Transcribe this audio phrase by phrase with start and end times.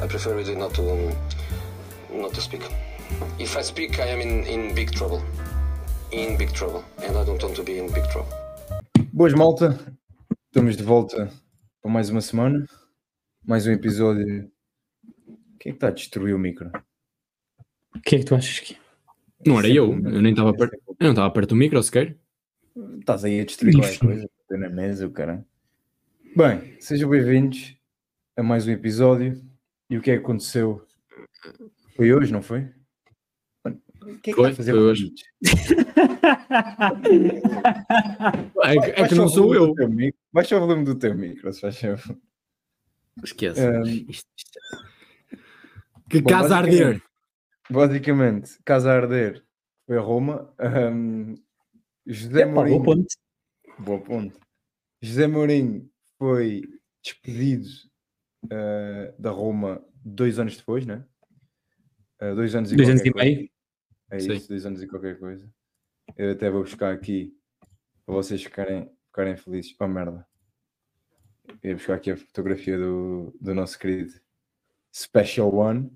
[0.00, 1.12] I prefer really not to um,
[2.12, 2.62] not to speak.
[3.38, 5.24] If I speak, I am in, in big trouble.
[6.12, 8.32] In big trouble, and I don't want to be in big trouble.
[9.12, 9.76] Boas, malta.
[10.46, 11.28] Estamos de volta
[11.82, 12.64] para mais uma semana.
[13.44, 14.48] Mais um episódio.
[15.58, 16.70] Quem é que está a destruir o micro?
[17.96, 18.76] O que é que tu achas que.
[19.44, 22.16] Não era eu, eu nem estava perto, eu não estava perto do micro sequer.
[23.00, 25.44] Estás aí a destruir qualquer coisa, na mesa, o cara.
[26.36, 27.76] Bem, sejam bem-vindos
[28.36, 29.47] a mais um episódio.
[29.90, 30.86] E o que é que aconteceu?
[31.96, 32.70] Foi hoje, não foi?
[33.64, 35.12] O que é que Foi, fazer foi hoje.
[38.62, 39.74] É, que- é que não sou eu.
[40.32, 42.18] Baixa o volume do teu micro, se faz favor.
[43.24, 43.60] Esquece.
[43.66, 44.06] Um,
[46.08, 47.02] Que Bom, casa a basicamente- arder.
[47.70, 49.44] Basicamente, casa a arder
[49.86, 50.54] foi a Roma.
[50.58, 51.34] Um,
[52.06, 52.82] José É, pá, Mourinho.
[52.82, 53.16] boa ponte.
[53.78, 54.40] Boa ponto.
[55.02, 56.62] José Mourinho foi
[57.02, 57.68] despedido
[58.44, 61.04] uh, da Roma dois anos depois, né?
[62.20, 63.24] Uh, dois anos e Dois anos e coisa.
[63.28, 63.50] meio.
[64.10, 64.32] É Sim.
[64.32, 65.48] isso, dois anos e qualquer coisa.
[66.16, 67.36] Eu até vou buscar aqui
[68.06, 69.74] para vocês ficarem, ficarem felizes.
[69.78, 70.26] Oh merda.
[71.62, 74.12] Eu ia buscar aqui a fotografia do, do nosso querido
[74.94, 75.90] Special One.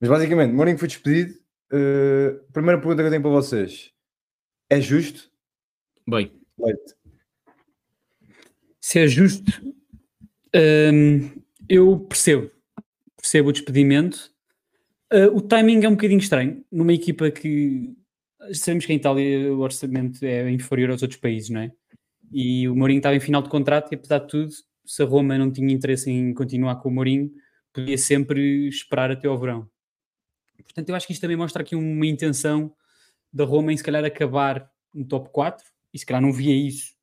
[0.00, 1.34] Mas basicamente, Mourinho foi despedido.
[1.72, 3.92] Uh, primeira pergunta que eu tenho para vocês:
[4.68, 5.30] é justo?
[6.08, 6.94] Bem, Leite.
[8.80, 9.50] Se é justo,
[10.54, 12.50] hum, eu percebo.
[13.16, 14.30] Percebo o despedimento.
[15.10, 16.64] Ah, o timing é um bocadinho estranho.
[16.70, 17.94] Numa equipa que
[18.52, 21.72] sabemos que em Itália o orçamento é inferior aos outros países, não é?
[22.32, 24.52] E o Mourinho estava em final de contrato e apesar de tudo,
[24.84, 27.30] se a Roma não tinha interesse em continuar com o Mourinho,
[27.72, 29.68] podia sempre esperar até ao verão.
[30.62, 32.74] Portanto, eu acho que isto também mostra aqui uma intenção
[33.32, 36.94] da Roma em se calhar acabar no top 4 e se calhar não via isso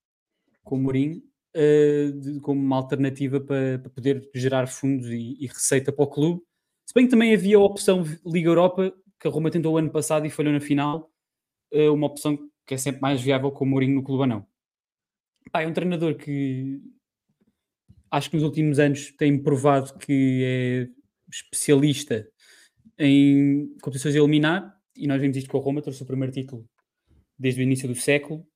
[0.64, 1.22] com o Mourinho
[1.62, 6.42] eh, como uma alternativa para, para poder gerar fundos e, e receita para o clube.
[6.86, 10.26] Se bem que também havia a opção Liga Europa, que a Roma tentou ano passado
[10.26, 11.12] e falhou na final,
[11.74, 14.48] eh, uma opção que é sempre mais viável com o Mourinho no clube ou não.
[15.52, 16.80] Pá, é um treinador que
[18.10, 20.88] acho que nos últimos anos tem provado que é
[21.30, 22.26] especialista
[22.98, 26.66] em competições a eliminar, e nós vimos isto com a Roma, trouxe o primeiro título
[27.38, 28.48] desde o início do século.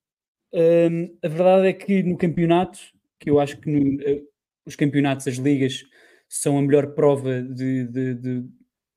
[0.54, 2.80] Hum, a verdade é que no campeonato,
[3.24, 4.22] que eu acho que no- eh,
[4.66, 5.84] os campeonatos, as ligas,
[6.30, 8.46] são a melhor prova de, de- de-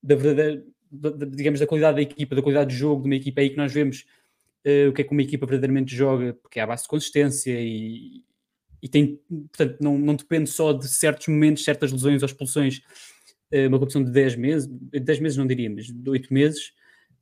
[0.03, 3.17] da verdadeira, da- da- digamos, da qualidade da equipa, da qualidade de jogo de uma
[3.17, 4.05] equipa é aí que nós vemos
[4.65, 7.53] eh, o que é que uma equipa verdadeiramente joga, porque é à base de consistência
[7.61, 8.23] e,
[8.83, 12.83] e tem, portanto, não, não depende só de certos momentos, certas lesões ou expulsões,
[13.51, 16.73] eh, uma competição de 10 meses, 10 meses não diria, mas de 8 meses,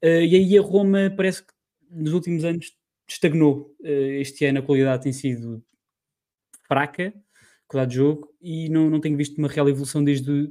[0.02, 1.52] eh, e aí a Roma parece que
[1.90, 2.72] nos últimos anos
[3.08, 3.74] estagnou.
[3.82, 5.62] Este ano a qualidade tem sido
[6.74, 7.14] fraca,
[7.68, 10.50] qualidade de jogo, e não, não tenho visto uma real evolução desde,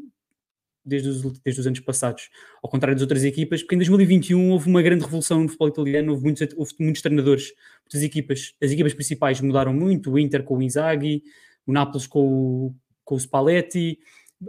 [0.86, 2.30] desde, os, desde os anos passados.
[2.64, 6.14] Ao contrário das outras equipas, porque em 2021 houve uma grande revolução no futebol italiano,
[6.14, 7.52] houve muitos, houve muitos treinadores,
[7.82, 11.22] muitas equipas, as equipas principais mudaram muito, o Inter com o Inzaghi,
[11.68, 14.00] o Nápoles com o, com o Spalletti,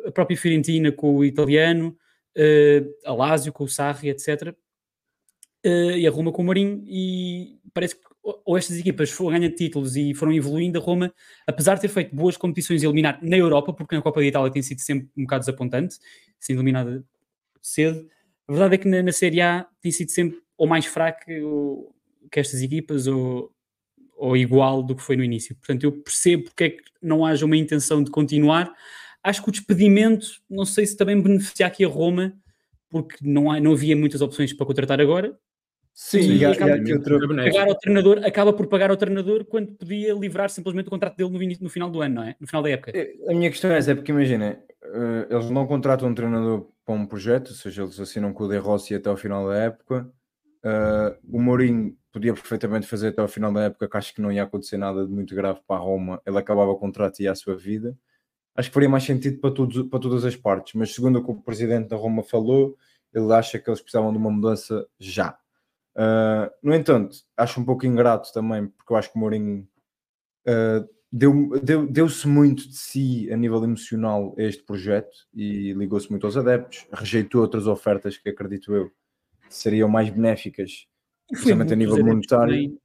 [0.07, 1.97] a própria Fiorentina com o italiano,
[2.37, 4.55] eh, a Lazio com o Sarri, etc.
[5.65, 9.55] Eh, e a Roma com o Mourinho, e parece que ou estas equipas foram ganhando
[9.55, 11.13] títulos e foram evoluindo, a Roma,
[11.47, 14.51] apesar de ter feito boas competições a eliminar na Europa, porque na Copa da Itália
[14.51, 15.99] tem sido sempre um bocado desapontante,
[16.41, 17.05] sendo eliminada
[17.61, 18.09] cedo,
[18.49, 21.25] a verdade é que na, na Série A tem sido sempre ou mais fraca
[22.31, 23.53] que estas equipas ou,
[24.17, 25.55] ou igual do que foi no início.
[25.57, 28.73] Portanto, eu percebo porque é que não haja uma intenção de continuar.
[29.23, 32.35] Acho que o despedimento, não sei se também beneficia aqui a Roma,
[32.91, 35.39] porque não, há, não havia muitas opções para contratar agora.
[35.97, 37.51] Sim, Sim, e acaba e outro, é.
[37.53, 41.31] Pagar ao treinador, acaba por pagar ao treinador quando podia livrar simplesmente o contrato dele
[41.31, 42.35] no, início- no final do ano, não é?
[42.41, 42.93] No final da época.
[43.29, 46.95] A minha questão é essa, é porque imagina, eh, eles não contratam um treinador para
[46.97, 50.11] um projeto, ou seja, eles assinam com o De Rossi até ao final da época.
[50.65, 54.33] Eh, o Mourinho podia perfeitamente fazer até ao final da época, que acho que não
[54.33, 56.21] ia acontecer nada de muito grave para a Roma.
[56.27, 57.97] Ele acabava o contrato e ia à sua vida.
[58.57, 61.31] Acho que faria mais sentido para, todos, para todas as partes, mas segundo o que
[61.31, 62.77] o presidente da Roma falou,
[63.15, 65.39] ele acha que eles precisavam de uma mudança já.
[65.97, 69.67] Uh, no entanto, acho um pouco ingrato também, porque eu acho que o Mourinho
[70.47, 76.11] uh, deu- deu- deu-se muito de si a nível emocional a este projeto e ligou-se
[76.11, 78.91] muito aos adeptos, rejeitou outras ofertas que acredito eu
[79.49, 80.87] seriam mais benéficas,
[81.29, 82.53] principalmente a nível monetário.
[82.55, 82.79] também-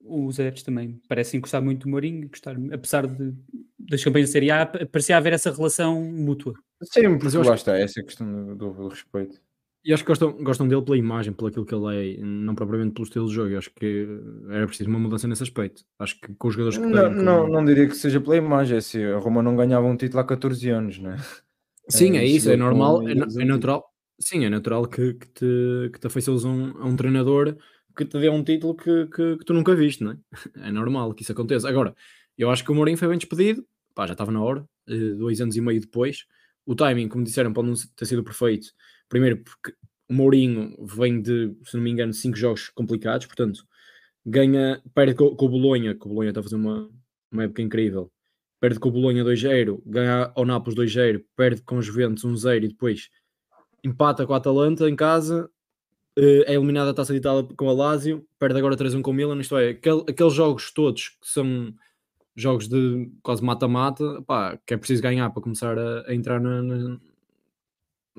[0.00, 3.34] os adeptos também parecem gostar muito do Mourinho, gostar, apesar de,
[3.78, 6.54] das campanhas da Série A, parecia haver essa relação mútua.
[6.82, 9.40] Sim, Mas porque lá está, essa é a questão do, do respeito.
[9.84, 12.92] E acho que gostam, gostam dele pela imagem, pelo aquilo que ele é, não propriamente
[12.94, 13.50] pelo estilo de jogo.
[13.50, 14.06] Eu acho que
[14.50, 15.84] era preciso uma mudança nesse aspecto.
[15.98, 17.16] Acho que com os jogadores que Não, têm.
[17.24, 19.96] não, como- não diria que seja pela imagem, é assim, a Roma não ganhava um
[19.96, 21.16] título há 14 anos, né?
[21.88, 23.84] Sim, é eh, isso, é normal, é, é natural.
[24.20, 27.56] Sim, é natural que, que te, que te afeiçoes a um, a um treinador
[27.96, 30.16] que te dê um título que, que, que tu nunca viste, não é?
[30.68, 31.68] É normal que isso aconteça.
[31.68, 31.94] Agora,
[32.36, 33.64] eu acho que o Mourinho foi bem despedido,
[33.94, 36.26] pá, já estava na hora, eh, dois anos e meio depois.
[36.66, 38.68] O timing, como disseram, pode não ter sido perfeito.
[39.08, 39.74] Primeiro, porque
[40.08, 43.64] o Mourinho vem de, se não me engano, cinco jogos complicados, portanto,
[44.24, 46.90] ganha, perde co- com, o Bolonha, que o Bolonha está a fazer uma,
[47.32, 48.10] uma época incrível.
[48.60, 52.68] Perde com o Bolonha 2-0, ganha ao Nápoles 2-0, perde com os Juventus 1-0 e
[52.68, 53.08] depois
[53.84, 55.48] empata com a Atalanta em casa,
[56.16, 59.14] eh, é eliminada a taça de Itália com a Lazio, perde agora 3-1 com o
[59.14, 61.72] Milan, isto é, aquele- aqueles jogos todos que são
[62.34, 64.04] jogos de quase mata-mata,
[64.66, 67.00] que é preciso ganhar para começar a, a entrar na, na,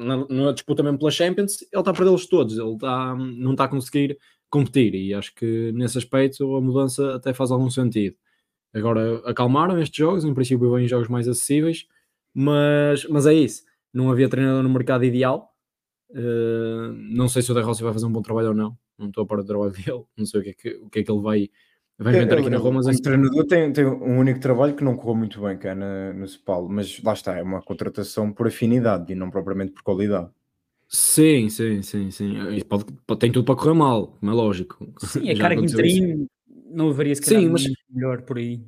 [0.05, 3.65] na- na disputa mesmo pela Champions, ele está a perdê-los todos, ele está, não está
[3.65, 4.17] a conseguir
[4.49, 8.15] competir e acho que nesse aspecto a mudança até faz algum sentido.
[8.73, 11.87] Agora acalmaram estes jogos, em princípio vêm jogos mais acessíveis,
[12.33, 13.63] mas, mas é isso.
[13.93, 15.49] Não havia treinador no mercado ideal.
[16.11, 18.77] Uh, não sei se o De Rossi vai fazer um bom trabalho ou não.
[18.97, 20.03] Não estou a par do trabalho dele.
[20.17, 21.49] Não sei o que é que, o que, é que ele vai,
[21.99, 22.79] vai inventar aqui na Roma.
[22.79, 26.25] Assim, treinador tem, tem um único trabalho que não correu muito bem cá na, no
[26.27, 30.29] Spal, mas lá está, é uma contratação por afinidade e não propriamente por qualidade.
[30.87, 32.33] sim, sim, sim, sim.
[32.67, 34.87] Pode, pode- tem tudo para correr mal, como é lógico.
[34.99, 35.97] Sim, a Já cara de aconteceu isso.
[35.97, 36.27] interim
[36.71, 38.61] não haveria se calhar Sim, mas- melhor por aí.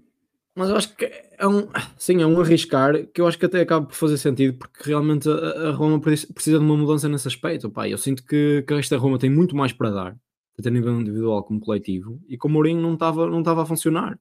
[0.56, 3.62] Mas eu acho que é um, sim, é um arriscar que eu acho que até
[3.62, 7.28] acaba por fazer sentido, porque realmente a, a Roma pre- precisa de uma mudança nesse
[7.28, 7.70] aspecto.
[7.72, 10.18] Pá, eu sinto que, que esta Roma tem muito mais para dar,
[10.62, 13.66] tanto a nível individual como coletivo, e com o Mourinho não estava não estava a
[13.66, 14.20] funcionar.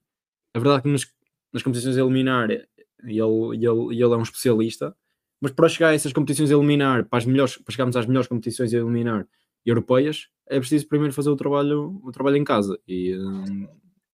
[0.54, 1.06] É verdade que nas,
[1.52, 4.94] nas competições a eliminar e ele, ele, ele é um especialista,
[5.40, 8.28] mas para chegar a essas competições a eliminar, para, as melhores, para chegarmos às melhores
[8.28, 9.26] competições a eliminar
[9.64, 12.78] europeias, é preciso primeiro fazer o trabalho, o trabalho em casa.
[12.86, 13.68] E hum,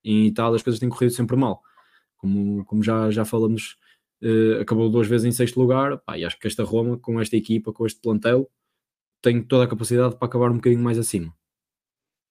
[0.05, 1.63] em Itália as coisas têm corrido sempre mal
[2.17, 3.77] como, como já, já falamos,
[4.23, 5.99] eh, acabou duas vezes em sexto lugar.
[5.99, 8.51] Pá, e acho que esta Roma, com esta equipa, com este plantel,
[9.23, 11.35] tem toda a capacidade para acabar um bocadinho mais acima.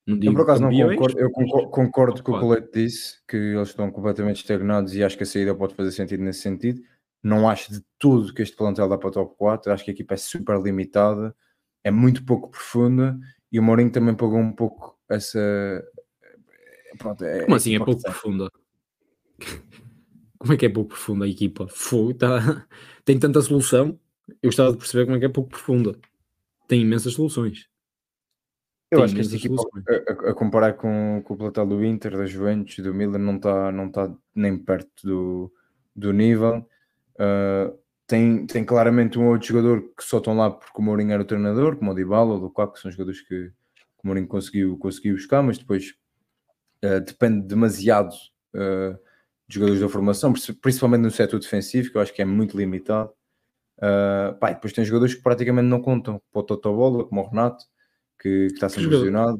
[0.08, 2.50] Eu por acaso não concordo, eu concordo, concordo com o que o.
[2.50, 6.24] Leite disse, que eles estão completamente estagnados e acho que a saída pode fazer sentido
[6.24, 6.82] nesse sentido.
[7.24, 9.94] Não acho de tudo que este plantel dá para o top 4, acho que a
[9.94, 11.36] equipa é super limitada,
[11.84, 13.18] é muito pouco profunda
[13.52, 15.84] e o Mourinho também pagou um pouco essa.
[17.00, 18.52] Pronto, é, Como assim é pouco profunda?
[20.38, 21.68] Como é que é pouco profunda a equipa?
[21.68, 22.68] Fogo, tá...
[23.04, 24.00] Tem tanta solução.
[24.28, 25.98] Eu gostava de perceber como é que é pouco profunda.
[26.68, 27.68] Tem imensas soluções.
[28.96, 29.62] Eu acho que esta equipa,
[30.26, 33.72] a, a- comparar com, com o plantel do Inter, da Juventus, do Milan, não está
[33.72, 35.54] não tá nem perto do,
[35.96, 36.66] do nível.
[37.16, 37.78] Uh,
[38.08, 41.26] tem, tem claramente um outro jogador que só estão lá porque o Mourinho era o
[41.26, 44.78] treinador, como o Dybala ou o Lukaku, que são jogadores que, que o Mourinho conseguiu,
[44.78, 45.96] conseguiu buscar, mas depois
[46.84, 48.14] uh, depende demasiado
[48.54, 48.98] uh,
[49.48, 52.58] de jogadores da formação, princi- principalmente no setor defensivo, que eu acho que é muito
[52.58, 53.12] limitado.
[53.78, 57.66] Uh, pá, depois tem jogadores que praticamente não contam, para o Totobola, como o Renato,
[58.26, 58.98] que, que está jogador?
[58.98, 59.40] lesionado.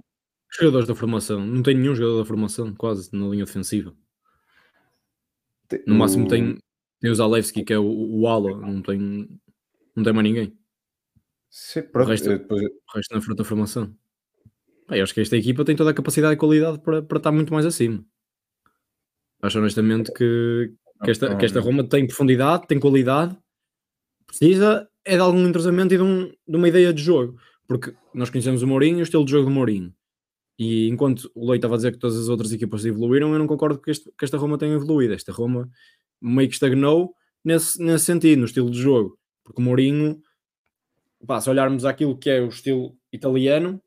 [0.60, 1.46] Jogadores da formação.
[1.46, 3.94] Não tem nenhum jogador da formação, quase, na linha defensiva.
[5.68, 6.58] Te- No máximo o- tem,
[7.02, 7.84] tem o Zalewski, que é o,
[8.22, 9.40] o ala, não tem,
[9.96, 10.58] não tem mais ninguém.
[11.50, 13.96] Sim, pronto, resto- eh, depois- O resto na frente da formação.
[14.90, 17.52] Eu acho que esta equipa tem toda a capacidade e qualidade para, para estar muito
[17.52, 18.06] mais acima.
[19.42, 20.72] Acho honestamente que,
[21.04, 21.60] que, esta, que esta.
[21.60, 23.36] Roma tem profundidade, tem qualidade,
[24.28, 27.40] precisa é de algum entrosamento e de, um- de uma ideia de jogo.
[27.68, 29.94] Porque nós conhecemos o Mourinho e o estilo de jogo do Mourinho.
[30.58, 33.48] E enquanto o Leite estava a dizer que todas as outras equipas evoluíram, eu não
[33.48, 35.14] concordo que, este- que esta Roma tenha evoluído.
[35.14, 35.70] Esta Roma
[36.22, 39.18] meio que estagnou nesse, nesse sentido, no estilo de jogo.
[39.44, 40.22] Porque o Mourinho,
[41.28, 43.82] pá, se olharmos aquilo que é o estilo italiano,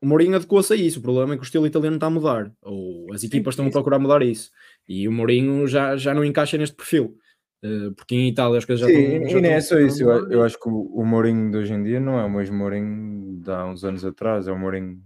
[0.00, 0.98] o Mourinho adequou-se a isso.
[0.98, 2.50] O problema é que o estilo italiano está a mudar.
[2.62, 3.74] Ou as equipas estão a isso.
[3.74, 4.50] procurar mudar isso.
[4.88, 7.18] E o Mourinho já, já não encaixa neste perfil.
[7.62, 9.38] Eh, porque em Itália as coisas já Sim, estão.
[9.38, 10.02] e nem é só isso.
[10.02, 12.56] Eu, eu acho que o, o Mourinho de hoje em dia não é o mesmo
[12.56, 14.48] Mourinho de há uns anos atrás.
[14.48, 15.02] É o Mourinho.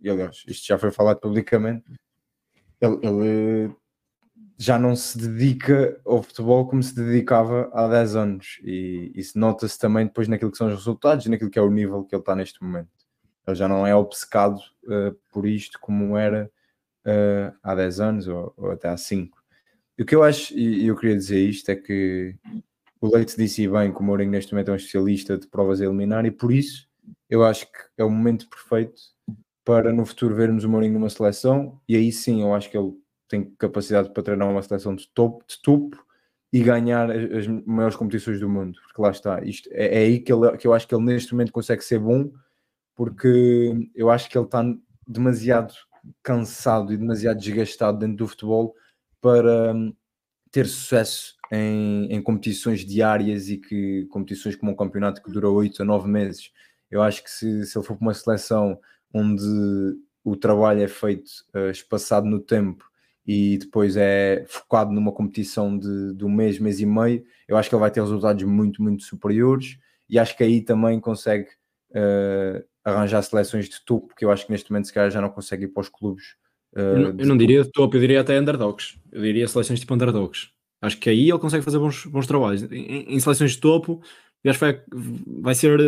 [0.00, 1.84] E aliás, isto já foi falado publicamente.
[2.80, 3.74] Ele, ele
[4.56, 8.60] já não se dedica ao futebol como se dedicava há 10 anos.
[8.64, 11.70] E isso nota-se também depois naquilo que são os resultados e naquilo que é o
[11.70, 12.88] nível que ele está neste momento.
[13.46, 14.60] Ele já não é obcecado
[14.90, 16.50] eh, por isto como era
[17.04, 19.37] eh, há 10 anos ou, ou até há 5.
[19.98, 22.36] O que eu acho, e eu queria dizer isto, é que
[23.00, 25.84] o Leite disse bem que o Mourinho neste momento é um especialista de provas a
[25.84, 26.88] eliminar e por isso
[27.28, 29.00] eu acho que é o momento perfeito
[29.64, 31.80] para no futuro vermos o Mourinho numa seleção.
[31.88, 32.92] E aí sim eu acho que ele
[33.28, 36.02] tem capacidade para treinar uma seleção de topo, de topo
[36.52, 40.20] e ganhar as, as maiores competições do mundo, porque lá está, isto é, é aí
[40.20, 42.30] que, ele, que eu acho que ele neste momento consegue ser bom,
[42.94, 44.64] porque eu acho que ele está
[45.06, 45.74] demasiado
[46.22, 48.74] cansado e demasiado desgastado dentro do futebol
[49.20, 49.94] para hum,
[50.50, 55.82] ter sucesso em, em competições diárias e que competições como um campeonato que dura 8
[55.82, 56.52] a 9 meses,
[56.90, 58.78] eu acho que se, se ele for para uma seleção
[59.12, 59.42] onde
[60.24, 62.84] o trabalho é feito uh, espaçado no tempo
[63.26, 67.68] e depois é focado numa competição de, de um mês, mês e meio, eu acho
[67.68, 71.48] que ele vai ter resultados muito, muito superiores e acho que aí também consegue
[71.90, 75.28] uh, arranjar seleções de topo, porque eu acho que neste momento se calhar já não
[75.28, 76.36] consegue ir para os clubes.
[76.78, 78.98] Eu, não, eu não diria de topo, eu diria até underdogs.
[79.10, 80.50] Eu diria seleções tipo underdogs.
[80.80, 82.62] Acho que aí ele consegue fazer bons, bons trabalhos.
[82.70, 84.00] Em, em seleções de topo,
[84.44, 84.82] eu acho que vai,
[85.42, 85.78] vai ser,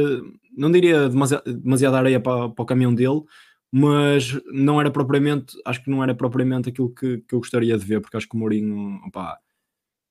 [0.57, 3.23] não diria demasiada, demasiada areia para, para o caminhão dele,
[3.71, 7.85] mas não era propriamente, acho que não era propriamente aquilo que, que eu gostaria de
[7.85, 9.39] ver, porque acho que o Mourinho, opá,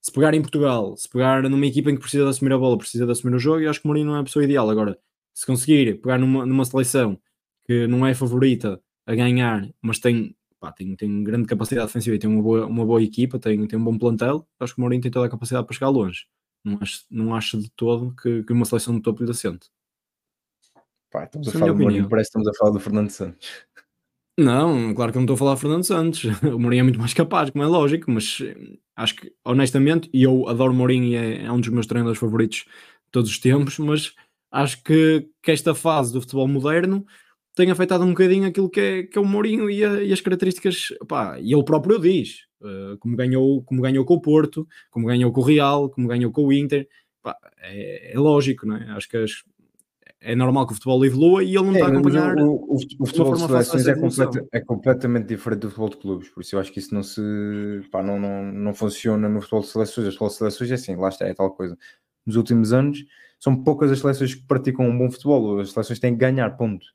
[0.01, 2.77] se pegar em Portugal, se pegar numa equipa em que precisa de assumir a bola,
[2.77, 4.69] precisa de assumir o jogo, eu acho que o Mourinho não é a pessoa ideal.
[4.69, 4.97] Agora,
[5.33, 7.19] se conseguir pegar numa, numa seleção
[7.65, 12.19] que não é favorita a ganhar, mas tem, pá, tem, tem grande capacidade defensiva e
[12.19, 15.01] tem uma boa, uma boa equipa, tem, tem um bom plantel, acho que o Mourinho
[15.01, 16.27] tem toda a capacidade para chegar longe.
[16.63, 19.69] Não acho, não acho de todo que, que uma seleção de topo lhe assente.
[21.11, 23.49] Pá, estamos a falar do Mourinho, parece que estamos a falar do Fernando Santos.
[24.37, 26.23] Não, claro que eu não estou a falar de Fernando Santos.
[26.55, 30.23] O Mourinho é muito mais capaz, como é lógico, mas eh, acho que, honestamente, e
[30.23, 33.77] eu adoro Mourinho e é, é um dos meus treinadores favoritos de todos os tempos,
[33.79, 34.13] mas
[34.51, 37.05] acho que, que esta fase do futebol moderno
[37.59, 40.21] tem afetado um bocadinho aquilo que é, que é o Mourinho e, a, e as
[40.21, 45.07] características, pá, e ele próprio diz, uh, como, ganhou, como ganhou com o Porto, como
[45.07, 46.87] ganhou com o Real, como ganhou com o Inter,
[47.21, 48.91] pá, é, é, lógico, não é?
[48.91, 49.43] Acho que as,
[50.21, 52.37] é normal que o futebol evolua e ele não é, está a acompanhar.
[52.37, 56.29] O, o, o futebol de seleções é, complet, é, completamente diferente do futebol de clubes,
[56.29, 57.21] por isso eu acho que isso não se
[57.91, 60.07] pá, não, não, não funciona no futebol de seleções.
[60.07, 61.77] O futebol de seleções é assim, lá está, é tal coisa.
[62.25, 63.03] Nos últimos anos
[63.37, 66.85] são poucas as seleções que praticam um bom futebol, as seleções têm que ganhar, ponto.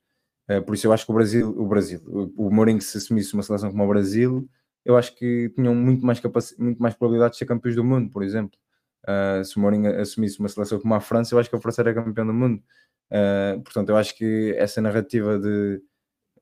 [0.50, 2.00] Uh, por isso eu acho que o Brasil, o Brasil,
[2.36, 4.48] o, Mourinho se assumisse uma seleção como o Brasil,
[4.84, 6.44] eu acho que tinham muito mais, capac...
[6.58, 8.58] muito mais probabilidade de ser campeões do mundo, por exemplo.
[9.04, 11.82] Uh, se o Mourinho assumisse uma seleção como a França, eu acho que a França
[11.82, 12.62] era campeão do mundo.
[13.10, 15.80] Uh, portanto, eu acho que essa narrativa de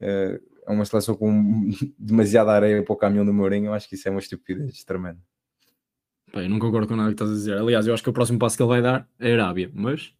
[0.00, 4.08] uh, uma seleção com demasiada areia para o caminhão do Mourinho, eu acho que isso
[4.08, 5.20] é uma estupidez tremenda.
[6.34, 7.58] Bem, não concordo com nada que estás a dizer.
[7.58, 10.14] Aliás, eu acho que o próximo passo que ele vai dar é a Arábia, mas.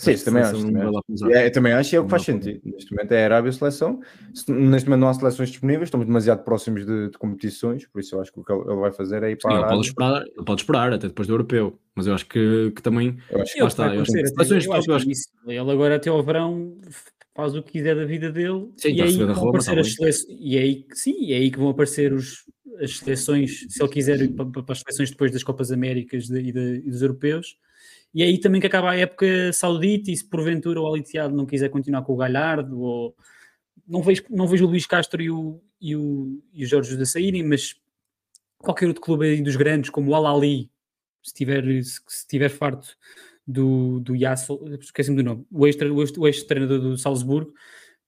[0.00, 0.66] Sim, isso também acho.
[0.66, 1.32] Também acho.
[1.32, 2.60] É, eu também acho e é o que faz sentido.
[2.64, 4.00] Neste momento é a Arábia a seleção.
[4.48, 8.20] Neste momento não há seleções disponíveis, estamos demasiado próximos de, de competições, por isso eu
[8.20, 9.74] acho que o que ele vai fazer é ir para Sim, a Arábia.
[9.74, 12.82] Ele pode, esperar, ele pode esperar até depois do europeu, mas eu acho que, que
[12.82, 13.18] também.
[13.30, 15.12] Eu acho que, está, eu acho que seleções eu acho que.
[15.46, 16.78] Ele agora até ao verão
[17.34, 20.38] faz o que quiser da vida dele sim, e, aí vão Roma, aparecer as seleções,
[20.40, 22.44] e aí sim, e aí que vão aparecer os,
[22.80, 26.38] as seleções, se ele quiser ir para, para as seleções depois das Copas Américas de,
[26.38, 27.56] e, de, e, dos europeus,
[28.14, 31.68] e aí também que acaba a época saudita e se porventura o Aliteado não quiser
[31.68, 33.14] continuar com o Galhardo, ou
[33.86, 37.06] não vejo, não vejo o Luís Castro e o, e o, e o Jorge da
[37.06, 37.76] saírem, mas
[38.58, 40.70] qualquer outro clube aí dos grandes, como o Al-Ali,
[41.22, 42.96] se tiver, se, se tiver farto
[43.46, 45.66] do, do Yassel, esqueci-me do nome, o
[46.26, 47.52] ex-treinador do Salzburgo,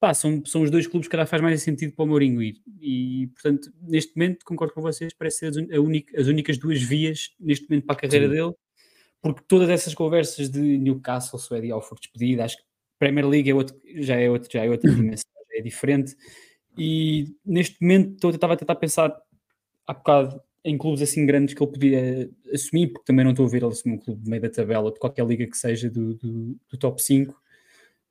[0.01, 2.61] pá, são, são os dois clubes que faz mais sentido para o Mourinho ir.
[2.81, 7.31] E, portanto, neste momento, concordo com vocês, parece ser as, única, as únicas duas vias
[7.39, 8.33] neste momento para a carreira Sim.
[8.33, 8.53] dele,
[9.23, 12.65] porque todas essas conversas de Newcastle, Suédia, for despedida, acho que
[12.99, 16.17] Premier League é outro, já é outro, já é outra dimensão, já é diferente.
[16.77, 19.17] E neste momento, estava a tentar pensar
[19.87, 23.49] há bocado em clubes assim grandes que ele podia assumir, porque também não estou a
[23.49, 26.15] ver ele assumir um clube de meio da tabela, de qualquer liga que seja do,
[26.15, 27.35] do, do top 5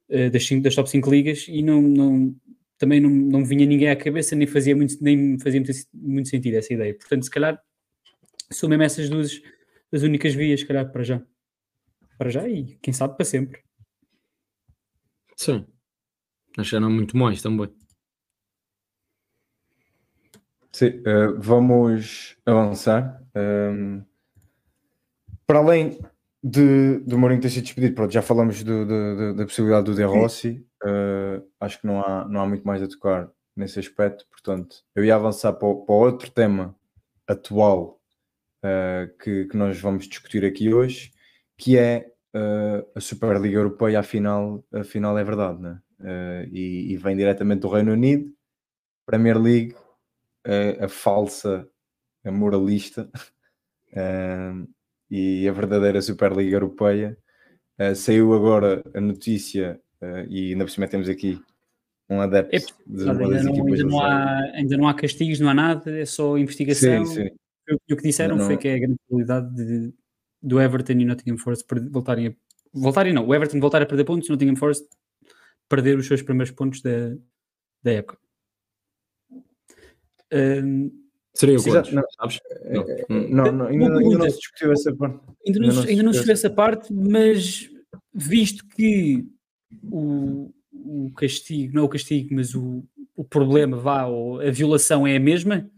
[0.10, 2.36] eh, das, cinco, das top 5 ligas e não, não,
[2.77, 6.56] também não, não vinha ninguém à cabeça, nem fazia muito, nem fazia muito, muito sentido
[6.56, 6.94] essa ideia.
[6.94, 7.62] Portanto, se calhar
[8.50, 9.41] são mesmo essas duas
[9.93, 11.21] as únicas vias, se calhar, para já.
[12.17, 13.62] Para já e quem sabe para sempre.
[15.36, 15.65] Sim.
[16.57, 17.74] Acho que não muito mais também.
[20.71, 23.21] Sim, uh, vamos avançar.
[23.36, 24.05] Um, ehm,
[25.45, 26.00] para além
[26.43, 30.03] de, do Mourinho ter sido despedido, pronto, já falamos do, do, da possibilidade do De
[30.03, 34.77] Rossi, uh, acho que não há, não há muito mais a tocar nesse aspecto, portanto,
[34.95, 36.75] eu ia avançar para, para outro tema
[37.27, 38.00] atual
[38.63, 41.12] uh, que, que, nós vamos discutir aqui hoje,
[41.58, 45.80] que é uh, a Superliga Europeia, afinal, afinal é verdade, né?
[46.51, 48.34] E, e, vem diretamente do Reino Unido,
[49.06, 49.75] Premier League,
[50.80, 51.68] a falsa,
[52.25, 53.08] a moralista,
[55.12, 57.15] e a verdadeira Superliga Europeia.
[57.80, 61.41] Uh, saiu agora a notícia, uh, e ainda por cima temos aqui
[62.10, 65.53] um adepto é, de ainda, não, ainda, não há, ainda não há castigos, não há
[65.53, 67.06] nada, é só investigação.
[67.06, 67.36] Sim, sim.
[67.68, 69.94] E o que disseram não, foi que é a grande probabilidade de,
[70.41, 72.34] do Everton e Nottingham Forest voltarem a.
[72.74, 74.88] Voltarem não, o Everton voltar a perder pontos e o Nottingham Forest
[75.70, 77.15] perder os seus primeiros pontos da,
[77.84, 78.18] da época.
[80.34, 80.91] Um,
[81.34, 82.03] Seria não.
[82.20, 82.39] Sabes?
[82.50, 82.89] É, Não.
[82.89, 83.27] é, Hum.
[83.30, 85.20] Não, não, ainda, não se discutiu essa parte.
[85.46, 87.70] Ainda não, Ainda não se ainda não discutiu chegou essa parte, mas
[88.13, 89.25] visto que
[89.84, 92.84] o, o castigo, não o castigo, mas o,
[93.15, 95.70] o problema, vá, ou a violação é a mesma,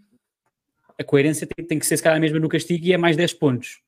[0.99, 3.15] a coerência tem, tem que ser se calhar a mesma no castigo e é mais
[3.17, 3.81] 10 pontos.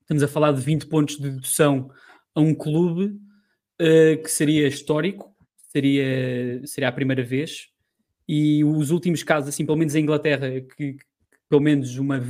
[0.00, 1.90] Estamos a falar de 20 pontos de dedução
[2.34, 3.18] a um clube
[3.78, 5.34] eh, que seria histórico,
[5.72, 7.68] seria, seria a primeira vez,
[8.28, 11.04] e os últimos casos, assim, pelo menos em Inglaterra, que, que
[11.48, 12.22] pelo menos uma,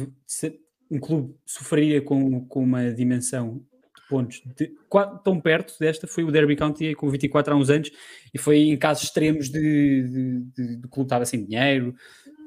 [0.90, 3.58] um clube sofreria com, com uma dimensão
[3.94, 4.72] de pontos de,
[5.24, 7.90] tão perto desta, foi o Derby County com 24 há uns anos,
[8.32, 11.94] e foi em casos extremos de, de, de, do clube estava sem dinheiro,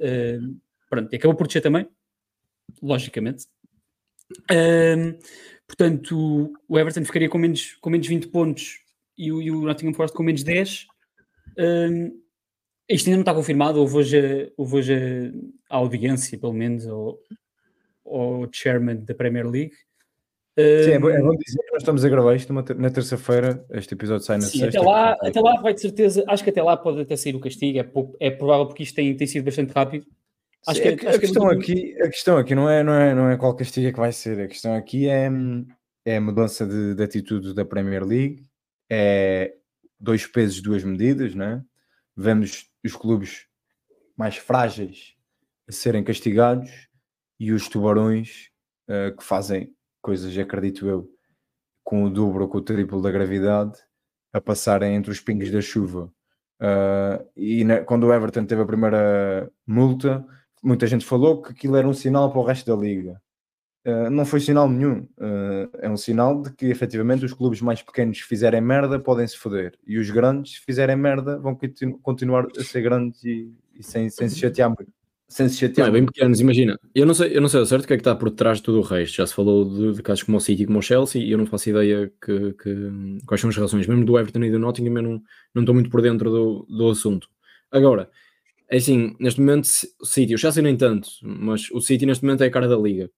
[0.02, 0.40] eh,
[0.90, 1.88] pronto, e acabou por descer também,
[2.82, 3.46] logicamente.
[4.50, 5.18] Ahm,
[5.68, 8.80] portanto, o Everton ficaria com menos, com menos 20 pontos
[9.18, 10.88] e o, e o Nottingham Forest com menos 10.
[11.58, 12.12] Ahm,
[12.90, 16.86] isto ainda não está confirmado, houve hoje, a- houve hoje a, a audiência, pelo menos,
[16.88, 17.20] ao,
[18.06, 19.74] ao chairman da Premier League.
[20.58, 23.66] Sim, é, bom- é bom dizer que nós estamos a gravar isto na terça-feira.
[23.72, 24.80] Este episódio sai na Sim, sexta.
[24.80, 27.40] até lá, até lá vai de certeza, acho que até lá pode até sair o
[27.42, 30.06] castigo, é, pouco- é provável porque isto tem, tem sido bastante rápido.
[30.68, 32.70] Acho que, a, que- acho a que é questão muito- aqui, a questão aqui não
[32.70, 35.30] é, não, é, não é qual castigo é que vai ser, a questão aqui é,
[36.06, 38.44] é a mudança de, de atitude da Premier League,
[38.90, 39.54] é
[40.00, 41.64] dois pesos, duas medidas, né?
[42.16, 43.48] Vemos os clubes
[44.18, 45.14] mais frágeis
[45.68, 46.70] a serem castigados
[47.40, 48.50] e os tubarões
[48.88, 51.10] eh, que fazem coisas, acredito eu,
[51.84, 53.74] com o dobro ou com o triplo da gravidade
[54.32, 56.12] a passarem entre os pingos da chuva.
[56.62, 60.26] Uh, e na- quando o Everton teve a primeira multa,
[60.66, 63.22] muita gente falou que aquilo era um sinal para o resto da liga.
[63.88, 65.02] Uh, não foi sinal nenhum.
[65.18, 69.38] Uh, é um sinal de que efetivamente os clubes mais pequenos fizerem merda podem se
[69.38, 69.78] foder.
[69.86, 74.28] E os grandes, fizerem merda, vão continu- continuar a ser grandes e, e sem, sem
[74.28, 74.92] se chatear muito.
[75.28, 76.80] Sem se Não, chatear é bem pequenos, imagina.
[76.94, 78.58] Eu não sei, eu não sei ao certo o que é que está por trás
[78.58, 79.16] de tudo o resto.
[79.18, 81.38] Já se falou de, de casos como o City e como o Chelsea e eu
[81.38, 84.96] não faço ideia que, que- quais são as relações, mesmo do Everton e do Nottingham,
[84.98, 85.22] eu não,
[85.54, 87.28] não estou muito por dentro do, do assunto.
[87.72, 88.10] Agora,
[88.72, 89.68] assim, neste momento,
[90.02, 92.76] o City, o Chelsea nem tanto, mas o City neste momento é a cara da
[92.78, 93.10] liga.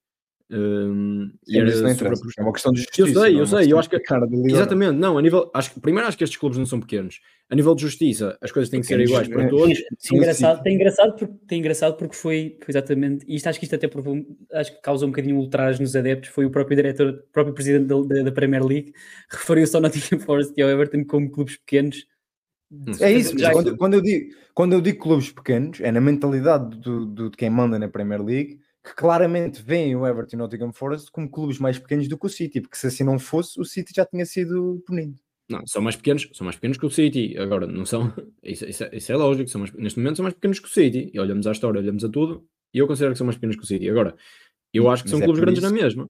[0.50, 2.12] E Sim, isso não.
[2.38, 3.20] É uma questão de Eu justiça.
[3.20, 4.52] sei, não é eu sei, questão eu acho que- cara da liga.
[4.52, 7.20] Exatamente, não, a nível, acho que primeiro acho que estes clubes não são pequenos.
[7.50, 9.48] A nível de justiça, as coisas têm que ser iguais para é.
[9.50, 9.78] todos.
[10.00, 13.60] Sim, É engraçado, tem engraçado porque, tem engraçado porque foi, foi exatamente, e isto acho
[13.60, 16.76] que isto até provou, acho que causou um bocadinho ultraje nos adeptos, foi o próprio
[16.78, 18.94] diretor, o próprio presidente da, da- da Premier League,
[19.30, 22.06] referiu-se ao Nottingham Forest e ao Everton como clubes pequenos.
[23.00, 27.06] É isso, quando, quando eu digo, quando eu digo clubes pequenos, é na mentalidade do,
[27.06, 30.72] do- de quem manda na Premier League que claramente veem o Everton e o Nottingham
[30.72, 33.66] Forest como clubes mais pequenos do que o City, porque se assim não fosse, o
[33.66, 35.16] City já tinha sido punido.
[35.50, 37.38] Não, são mais pequenos, são mais pequenos que o City.
[37.38, 38.14] Agora, não são.
[38.44, 39.50] Isso, isso é, isso é lógico.
[39.50, 41.10] São mais, neste momento são mais pequenos que o City.
[41.14, 43.64] E olhamos à história, olhamos a tudo, e eu considero que são mais pequenos que
[43.64, 43.90] o City.
[43.90, 44.16] Agora,
[44.74, 46.06] eu acho que Mas são é clubes grandes isso- na mesma.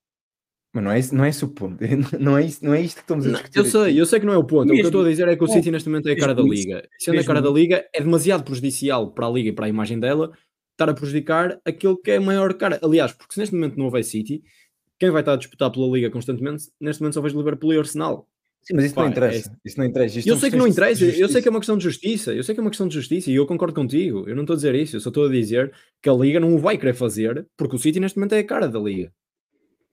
[0.74, 1.78] Mas não é, isso- não é esse o ponto.
[2.20, 3.58] Não é, isso, não é isto que estamos a Não, discutir.
[3.60, 3.98] eu sei, aqui.
[3.98, 4.64] eu sei que não é o ponto.
[4.64, 6.18] o que eu Mesmo- estou a dizer é que o City neste momento é a
[6.18, 6.88] cara da mesmo liga.
[7.00, 9.70] Sendo a mesmo cara da liga, é demasiado prejudicial para a liga e para a
[9.70, 10.32] imagem dela
[10.74, 12.80] estar a prejudicar aquilo que é a maior cara.
[12.84, 14.44] Aliás, porque se neste momento não houver City,
[15.00, 18.28] quem vai estar a disputar pela liga constantemente, neste momento só vejo Liverpool e Arsenal.
[18.62, 19.58] Sim, mas isso Pá, não interessa.
[19.64, 20.20] Isso não interessa.
[20.20, 22.34] Isto Eu são sei que não interessa, eu sei que é uma questão de justiça,
[22.34, 24.26] eu sei que é uma questão de justiça e eu concordo contigo.
[24.28, 25.72] Eu não estou a dizer isso, eu só estou a dizer
[26.04, 28.44] que a Liga não o vai querer fazer porque o City neste momento é a
[28.44, 29.10] cara da Liga.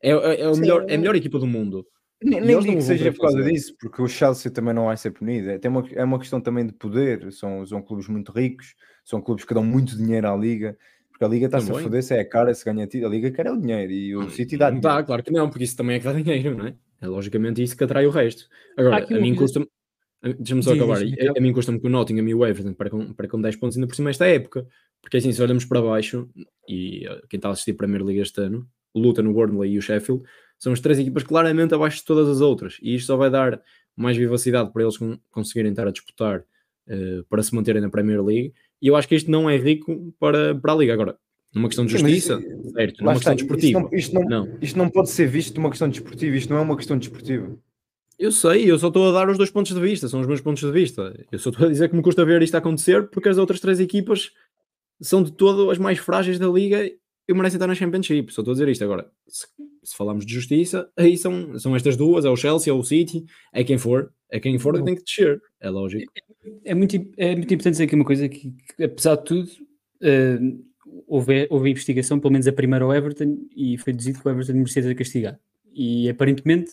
[0.04, 1.86] É, é, é o Sim, melhor, é eu- a melhor equipa do mundo.
[2.22, 3.52] Nem, nem digo que seja por causa fazer.
[3.52, 5.50] disso, porque o Chelsea também não vai ser punido.
[5.50, 7.30] É, tem uma, é uma questão também de poder.
[7.32, 10.76] São, são clubes muito ricos, são clubes que dão muito dinheiro à Liga.
[11.10, 12.84] Porque a Liga está-se a foder se é a cara, se ganha.
[12.84, 14.96] A Liga quer é o dinheiro e o City dá Não dinheiro.
[14.98, 16.74] dá, claro que não, porque isso também é que dá dinheiro, não é?
[17.00, 18.48] É logicamente isso que atrai o resto.
[18.76, 19.66] Agora, a mim custa
[20.22, 20.96] Deixa-me só acabar.
[20.96, 23.56] A, a mim custa-me que o Nottingham e o Everton para com, para com 10
[23.56, 24.66] pontos ainda por cima esta época.
[25.02, 26.26] Porque assim, se olhamos para baixo,
[26.66, 29.72] e uh, quem está a assistir a Premier League este ano, o Luton, o Burnley
[29.72, 30.22] e o Sheffield,
[30.58, 32.78] são as três equipas claramente abaixo de todas as outras.
[32.80, 33.60] E isto só vai dar
[33.96, 38.22] mais vivacidade para eles con- conseguirem estar a disputar uh, para se manterem na Premier
[38.24, 38.52] League.
[38.80, 40.92] E eu acho que isto não é rico para, para a Liga.
[40.94, 41.16] Agora,
[41.54, 43.80] numa questão de justiça, isso- certo, numa está, questão isto desportiva.
[43.80, 44.58] não, isto, não, Não.
[44.60, 46.36] isto não pode ser visto de uma questão desportiva.
[46.36, 47.56] Isto não é uma questão desportiva.
[48.18, 50.40] Eu sei, eu só estou a dar os dois pontos de vista, são os meus
[50.40, 51.14] pontos de vista.
[51.32, 53.80] Eu só estou a dizer que me custa ver isto acontecer porque as outras três
[53.80, 54.30] equipas
[55.00, 56.88] são de todo as mais frágeis da liga
[57.28, 58.32] e merecem estar na Championship.
[58.32, 59.10] Só estou a dizer isto agora.
[59.26, 59.46] Se,
[59.82, 63.24] se falarmos de justiça, aí são, são estas duas: é o Chelsea, é o City,
[63.52, 65.40] é quem for, é quem for que tem que descer.
[65.60, 66.12] É lógico.
[66.64, 69.50] É muito, é muito importante dizer aqui uma coisa que, que, apesar de tudo,
[70.02, 70.38] eh,
[71.06, 74.52] houve, houve investigação, pelo menos a primeira ao Everton, e foi deduzido que o Everton
[74.52, 75.38] merecia ser castigado.
[75.72, 76.72] E aparentemente,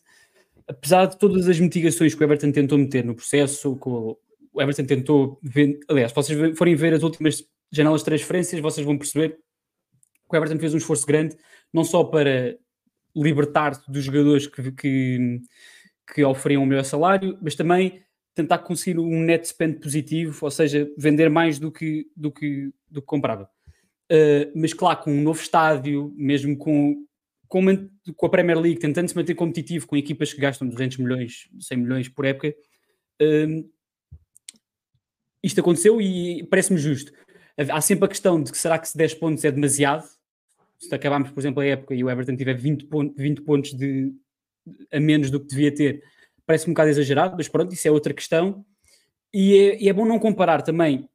[0.67, 4.17] apesar de todas as mitigações que o Everton tentou meter no processo, o
[4.53, 8.85] o Everton tentou ver, aliás, se vocês forem ver as últimas janelas de transferências, vocês
[8.85, 9.37] vão perceber
[10.35, 11.37] o Everton fez um esforço grande,
[11.73, 12.57] não só para
[13.15, 15.41] libertar-se dos jogadores que, que,
[16.13, 20.89] que oferiam o melhor salário, mas também tentar conseguir um net spend positivo, ou seja,
[20.97, 23.49] vender mais do que, do que, do que comprava.
[24.11, 27.05] Uh, mas claro, com um novo estádio, mesmo com,
[27.47, 27.61] com,
[28.15, 31.77] com a Premier League, tentando se manter competitivo com equipas que gastam 200 milhões, 100
[31.77, 32.53] milhões por época,
[33.21, 33.69] uh,
[35.43, 37.11] isto aconteceu e parece-me justo.
[37.57, 40.05] Há sempre a questão de que será que se 10 pontos é demasiado?
[40.81, 44.11] Se acabarmos, por exemplo, a época e o Everton tiver 20, pontos, 20 pontos de,
[44.91, 46.03] a menos do que devia ter,
[46.45, 48.65] parece um bocado exagerado, mas pronto, isso é outra questão.
[49.33, 51.07] E é, e é bom não comparar também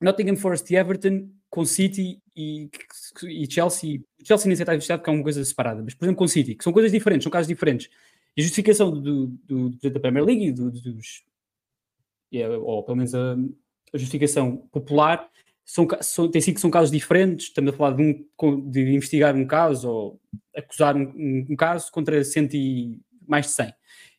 [0.00, 2.70] Nottingham Forest e Everton com City e,
[3.24, 4.00] e Chelsea.
[4.24, 6.54] Chelsea nem sei está investigado porque é uma coisa separada, mas por exemplo com City,
[6.54, 7.88] que são coisas diferentes, são casos diferentes.
[8.36, 11.24] E a justificação do, do, do da Premier League e do, dos,
[12.62, 13.36] ou pelo menos a,
[13.92, 15.28] a justificação popular,
[15.68, 17.48] são, são, tem sido que são casos diferentes.
[17.48, 20.20] Estamos a falar de, um, de investigar um caso ou
[20.56, 23.74] acusar um, um, um caso contra cento e mais de 100.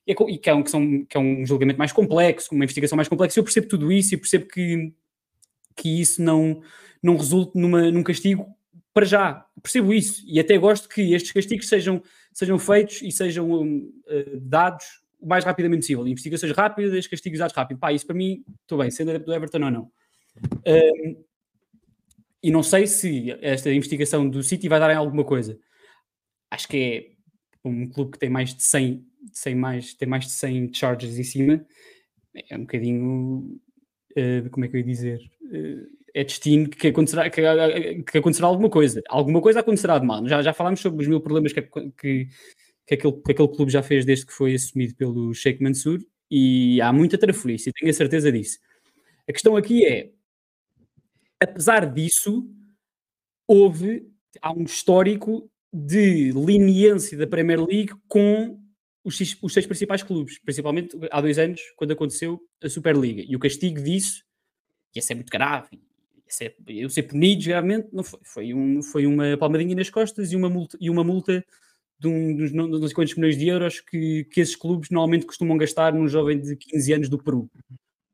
[0.05, 2.63] E, é, e que, é um, que, são, que é um julgamento mais complexo, uma
[2.63, 3.39] investigação mais complexa.
[3.39, 4.93] Eu percebo tudo isso e percebo que,
[5.75, 6.61] que isso não,
[7.01, 8.45] não resulte numa, num castigo
[8.93, 9.43] para já.
[9.59, 14.85] Percebo isso e até gosto que estes castigos sejam, sejam feitos e sejam uh, dados
[15.19, 16.07] o mais rapidamente possível.
[16.07, 17.79] Investigações rápidas, castigos dados rápido.
[17.79, 19.91] Pá, isso para mim, estou bem, sendo do Everton ou não.
[20.65, 21.28] Um,
[22.41, 25.59] e não sei se esta investigação do City vai dar em alguma coisa.
[26.51, 30.31] Acho que é um clube que tem mais de 100, 100 mais, tem mais de
[30.31, 31.65] 100 charges em cima.
[32.49, 33.59] É um bocadinho,
[34.17, 35.19] uh, como é que eu ia dizer?
[35.43, 37.41] Uh, é destino que acontecerá, que,
[38.03, 39.01] que, acontecerá alguma coisa.
[39.09, 40.25] Alguma coisa acontecerá de mal.
[40.27, 42.27] Já, já falámos sobre os mil problemas que, que,
[42.87, 45.99] que, aquele, que aquele clube já fez desde que foi assumido pelo Sheikh Mansour
[46.31, 48.59] e há muita trafolhice, tenho a certeza disso.
[49.27, 50.09] A questão aqui é,
[51.41, 52.47] apesar disso,
[53.47, 54.07] houve,
[54.41, 58.59] há um histórico de leniência da Premier League com
[59.03, 63.23] os, os seis principais clubes, principalmente há dois anos, quando aconteceu a Superliga.
[63.27, 64.23] E o castigo disso
[64.95, 68.19] ia ser muito grave, ia ser, ia ser punido gravemente, não foi.
[68.23, 71.45] Foi, um, foi uma palmadinha nas costas e uma multa, e uma multa
[71.99, 75.57] de um, dos não sei quantos milhões de euros que, que esses clubes normalmente costumam
[75.57, 77.49] gastar num jovem de 15 anos do Peru.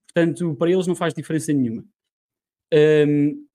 [0.07, 1.85] Portanto, para eles não faz diferença nenhuma.
[2.75, 3.45] Um,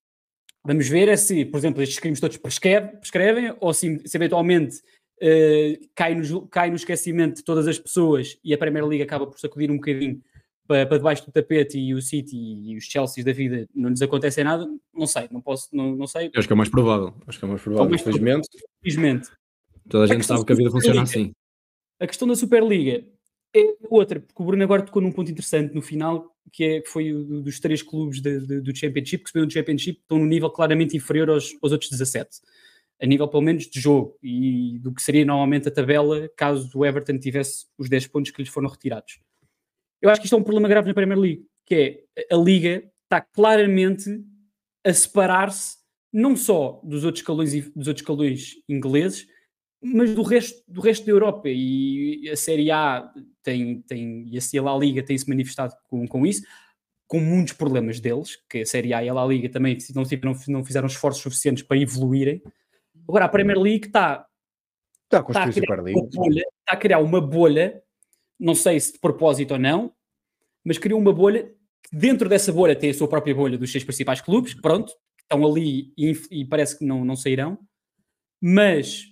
[0.64, 4.78] vamos ver é se, por exemplo, estes crimes todos prescreve, prescrevem ou se, se eventualmente
[5.22, 9.26] uh, cai, no, cai no esquecimento de todas as pessoas e a Premier League acaba
[9.26, 10.22] por sacudir um bocadinho
[10.66, 14.00] para, para debaixo do tapete e o City e os Chelsea da vida não lhes
[14.00, 16.30] acontece nada, não sei, não posso, não, não sei.
[16.32, 18.48] Eu acho que é mais provável, acho que é mais provável, é infelizmente.
[18.78, 19.28] Infelizmente.
[19.88, 21.32] Toda a gente a sabe que a vida funciona assim.
[21.98, 23.04] A questão da Superliga
[23.54, 26.88] é outra, porque o Bruno agora tocou num ponto interessante no final, que, é, que
[26.88, 30.26] foi o dos três clubes de, de, do Championship, que subiram do Championship, estão num
[30.26, 32.40] nível claramente inferior aos, aos outros 17.
[33.02, 36.84] A nível, pelo menos, de jogo e do que seria normalmente a tabela caso o
[36.84, 39.20] Everton tivesse os 10 pontos que lhes foram retirados.
[40.02, 42.90] Eu acho que isto é um problema grave na Premier League, que é a Liga
[43.04, 44.22] está claramente
[44.84, 45.78] a separar-se
[46.12, 49.26] não só dos outros escalões, dos outros escalões ingleses,
[49.82, 51.48] mas do resto, do resto da Europa.
[51.48, 53.10] E a Série A
[53.42, 56.42] tem, tem e a La Liga tem se manifestado com, com isso,
[57.06, 60.40] com muitos problemas deles, que a Série A e a La Liga também não, não,
[60.48, 62.42] não fizeram esforços suficientes para evoluírem.
[63.08, 64.26] Agora a Premier League está,
[65.04, 67.82] está, a, está a, criar, uma bolha, está a criar uma bolha,
[68.38, 69.92] não sei se de propósito ou não,
[70.64, 71.50] mas criou uma bolha
[71.92, 75.92] dentro dessa bolha tem a sua própria bolha dos seis principais clubes, pronto, estão ali
[75.96, 77.58] e, e parece que não, não sairão,
[78.40, 79.04] mas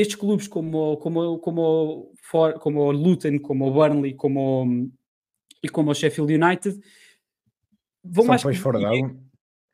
[0.00, 2.12] estes clubes como, como, como,
[2.60, 4.88] como o Luton, como o Burnley como,
[5.60, 6.78] e como o Sheffield United
[8.04, 9.16] vão são mais peixes fora d'água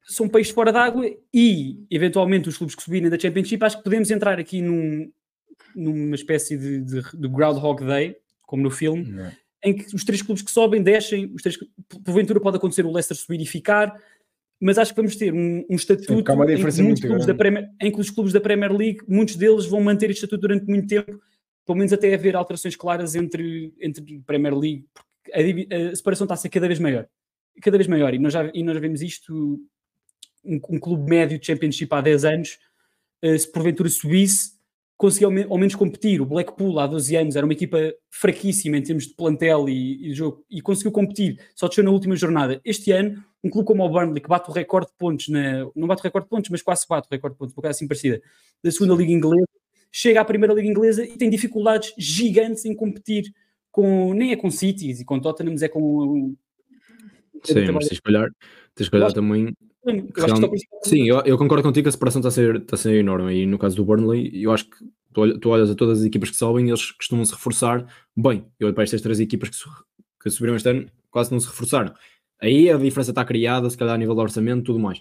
[0.02, 4.10] são peixes fora d'água e eventualmente os clubes que subirem da Championship acho que podemos
[4.10, 5.12] entrar aqui num,
[5.76, 9.30] numa espécie de, de, de Groundhog Day como no filme Não.
[9.62, 11.58] em que os três clubes que sobem descem, os três,
[12.02, 13.94] porventura pode acontecer o Leicester subir e ficar
[14.64, 16.30] mas acho que vamos ter um, um estatuto em, que
[16.82, 17.02] muito
[17.34, 20.64] Premier, em que os clubes da Premier League, muitos deles vão manter este estatuto durante
[20.64, 21.20] muito tempo,
[21.66, 26.32] pelo menos até haver alterações claras entre, entre Premier League, porque a, a separação está
[26.32, 27.06] a ser cada vez maior.
[27.60, 28.14] Cada vez maior.
[28.14, 29.60] E nós já, e nós vemos isto,
[30.42, 32.58] um, um clube médio de Championship há 10 anos,
[33.22, 34.52] uh, se porventura subisse,
[34.96, 36.22] conseguia ao, ao, menos competir.
[36.22, 40.14] O Blackpool há 12 anos era uma equipa fraquíssima em termos de plantel e, e
[40.14, 42.62] jogo, e conseguiu competir, só desceu na última jornada.
[42.64, 45.86] Este ano um clube como o Burnley, que bate o recorde de pontos, na, não
[45.86, 47.86] bate o recorde de pontos, mas quase bate o recorde de pontos, uma coisa assim
[47.86, 48.20] parecida,
[48.62, 49.46] da segunda Liga Inglesa,
[49.92, 53.32] chega à Primeira Liga Inglesa e tem dificuldades gigantes em competir
[53.70, 56.34] com, nem é com Cities e com Tottenham, mas é com...
[57.42, 58.28] Sim, mas tens que olhar,
[58.74, 59.54] tens que olhar também
[59.86, 62.78] Eu Realmente- Sim, eu, eu concordo contigo que a separação está a ser, está a
[62.78, 63.34] ser enorme.
[63.34, 64.76] E no caso do Burnley, eu acho que
[65.12, 68.46] tu, tu olhas a todas as equipas que sobem, eles costumam se reforçar bem.
[68.58, 69.56] Eu olho para estas três equipas que,
[70.22, 71.92] que subiram este ano, quase não se reforçaram.
[72.40, 75.00] Aí a diferença está criada, se calhar a nível de orçamento e tudo mais.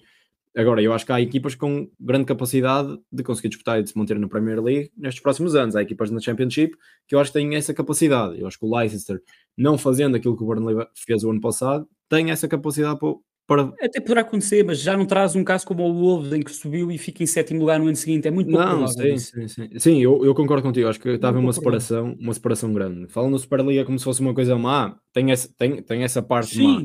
[0.56, 3.98] Agora, eu acho que há equipas com grande capacidade de conseguir disputar e de se
[3.98, 5.76] manter na Premier League nestes próximos anos.
[5.76, 8.40] Há equipas na Championship que eu acho que têm essa capacidade.
[8.40, 9.20] Eu acho que o Leicester,
[9.58, 13.16] não fazendo aquilo que o Burnley fez o ano passado, tem essa capacidade para,
[13.48, 16.52] para Até poderá acontecer, mas já não traz um caso como o Wolves em que
[16.52, 18.28] subiu e fica em sétimo lugar no ano seguinte.
[18.28, 19.80] É muito pouco Não, provável sim, sim, sim.
[19.80, 20.88] Sim, eu, eu concordo contigo.
[20.88, 23.08] Acho que estava uma separação, uma separação grande.
[23.12, 26.62] Falam no Superliga como se fosse uma coisa má, tem essa, tem, tem essa parte
[26.62, 26.80] má.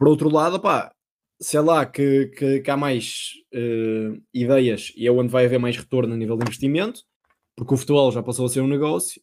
[0.00, 0.92] Por outro lado, pá,
[1.42, 5.76] sei lá que, que, que há mais eh, ideias e é onde vai haver mais
[5.78, 7.02] retorno a nível de investimento,
[7.56, 9.22] porque o futebol já passou a ser um negócio.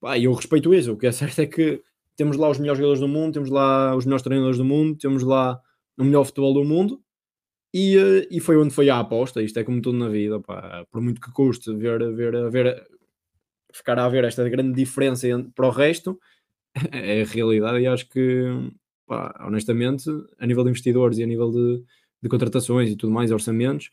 [0.00, 0.94] Pá, eu respeito isso.
[0.94, 1.82] O que é certo é que
[2.16, 5.24] temos lá os melhores jogadores do mundo, temos lá os melhores treinadores do mundo, temos
[5.24, 5.60] lá
[5.98, 7.02] o melhor futebol do mundo.
[7.74, 9.42] E, eh, e foi onde foi a aposta.
[9.42, 10.86] Isto é como tudo na vida, pá.
[10.92, 12.86] por muito que custe ver, ver, ver,
[13.74, 16.18] ficar a ver esta grande diferença en- para o resto,
[16.92, 17.80] é a realidade.
[17.80, 18.44] E acho que,
[19.06, 20.04] pá, honestamente,
[20.38, 21.82] a nível de investidores e a nível de,
[22.22, 23.90] de contratações e tudo mais, orçamentos,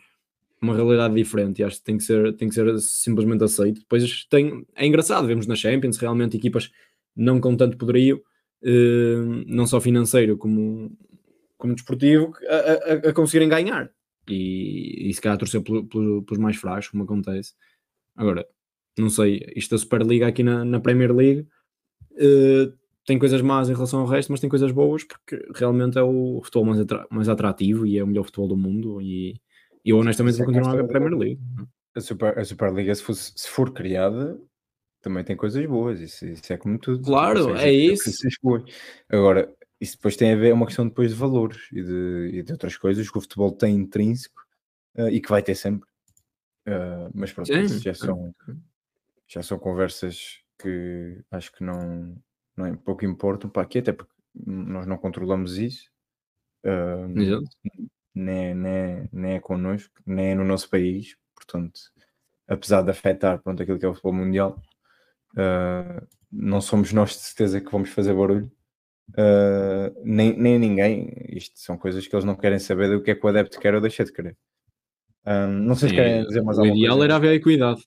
[0.62, 1.60] uma realidade diferente.
[1.60, 3.82] E acho que tem que ser, tem que ser simplesmente aceito.
[3.82, 6.71] Depois tem, é engraçado, vemos na Champions realmente equipas
[7.15, 8.23] não com tanto poderio,
[8.63, 10.97] eh, não só financeiro como,
[11.58, 12.56] como desportivo, a,
[13.08, 13.91] a- a conseguirem ganhar.
[14.28, 17.54] E, e se calhar torcer pelo- pelo- pelos mais fracos, como acontece.
[18.15, 18.47] Agora,
[18.97, 21.45] não sei, isto da Superliga aqui na, na Premier League
[22.17, 22.71] eh,
[23.05, 26.41] tem coisas más em relação ao resto, mas tem coisas boas porque realmente é o
[26.43, 29.01] futebol mais, atra- mais atrativo e é o melhor futebol do mundo.
[29.01, 29.39] E,
[29.83, 30.87] e eu honestamente Isso vou é continuar a ver a.
[30.87, 31.41] Premier League.
[31.95, 34.39] A, Super, a Superliga, se, fosse, se for criada,
[35.01, 35.99] também tem coisas boas.
[35.99, 37.03] Isso, isso é como tudo.
[37.03, 38.03] Claro, Ou seja, é isso.
[38.05, 38.63] coisas boas.
[39.09, 42.41] Agora, isso depois tem a ver, é uma questão depois de valores e de, e
[42.43, 44.41] de outras coisas que o futebol tem intrínseco
[44.95, 45.89] eh, e que vai ter sempre.
[46.65, 48.33] Eh, mas pronto, isso já são,
[49.27, 52.15] já são conversas que acho que não,
[52.55, 54.13] não é, pouco importam para aqui, até porque
[54.45, 55.91] nós não controlamos isso.
[56.63, 57.49] Eh, Exato.
[58.15, 61.79] nem, nem, nem é connosco, nem é no nosso país, portanto,
[62.47, 64.61] apesar de afetar pronto, aquilo que é o futebol mundial,
[65.33, 68.51] uh, não somos nós de certeza que vamos fazer barulho,
[69.11, 71.13] uh, nem, nem ninguém.
[71.29, 73.75] Isto são coisas que eles não querem saber do que é que o adepto quer
[73.75, 74.37] ou deixa de querer.
[75.25, 77.05] Um, não sei se querem dizer mais o alguma ideal coisa.
[77.05, 77.81] era haver equidade.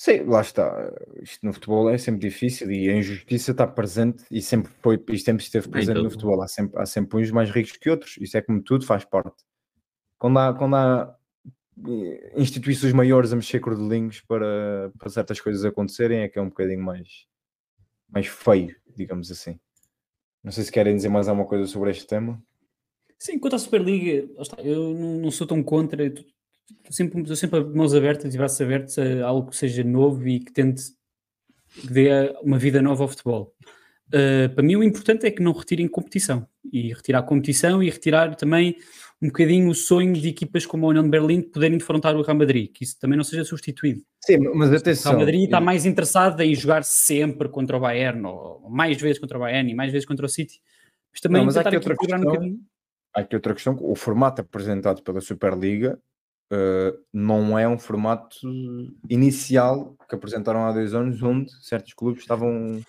[0.00, 0.92] Sim, lá está.
[1.20, 5.18] Isto no futebol é sempre difícil e a injustiça está presente e sempre foi e
[5.18, 6.40] sempre esteve presente no futebol.
[6.40, 8.16] Há sempre, há sempre uns mais ricos que outros.
[8.18, 9.42] Isso é como tudo, faz parte.
[10.16, 11.18] Quando há, quando há
[11.88, 16.48] eh, instituições maiores a mexer cordelinhos para, para certas coisas acontecerem, é que é um
[16.48, 17.26] bocadinho mais,
[18.08, 19.58] mais feio, digamos assim.
[20.44, 22.40] Não sei se querem dizer mais alguma coisa sobre este tema.
[23.18, 24.28] Sim, quanto à Superliga,
[24.62, 26.08] eu não, sou tão contra,
[26.76, 30.40] estou sempre, estou sempre mãos abertas e braços abertos a algo que seja novo e
[30.40, 30.82] que tente
[31.80, 33.54] que dê uma vida nova ao futebol.
[34.08, 38.34] Uh, para mim, o importante é que não retirem competição e retirar competição e retirar
[38.36, 38.76] também
[39.20, 42.22] um bocadinho o sonho de equipas como a União de Berlim de poderem defrontar o
[42.22, 44.00] Real Madrid, que isso também não seja substituído.
[44.24, 45.12] Sim, mas O atenção.
[45.12, 49.36] Real Madrid está mais interessado em jogar sempre contra o Bayern, ou mais vezes contra
[49.36, 50.60] o Bayern e mais vezes contra o City,
[51.12, 52.20] mas também Não, mas há aqui outra um questão.
[52.20, 52.60] bocadinho.
[53.14, 55.98] Há aqui outra questão, o formato apresentado pela Superliga
[56.52, 58.36] uh, não é um formato
[59.08, 62.80] inicial que apresentaram há dois anos, onde certos clubes estavam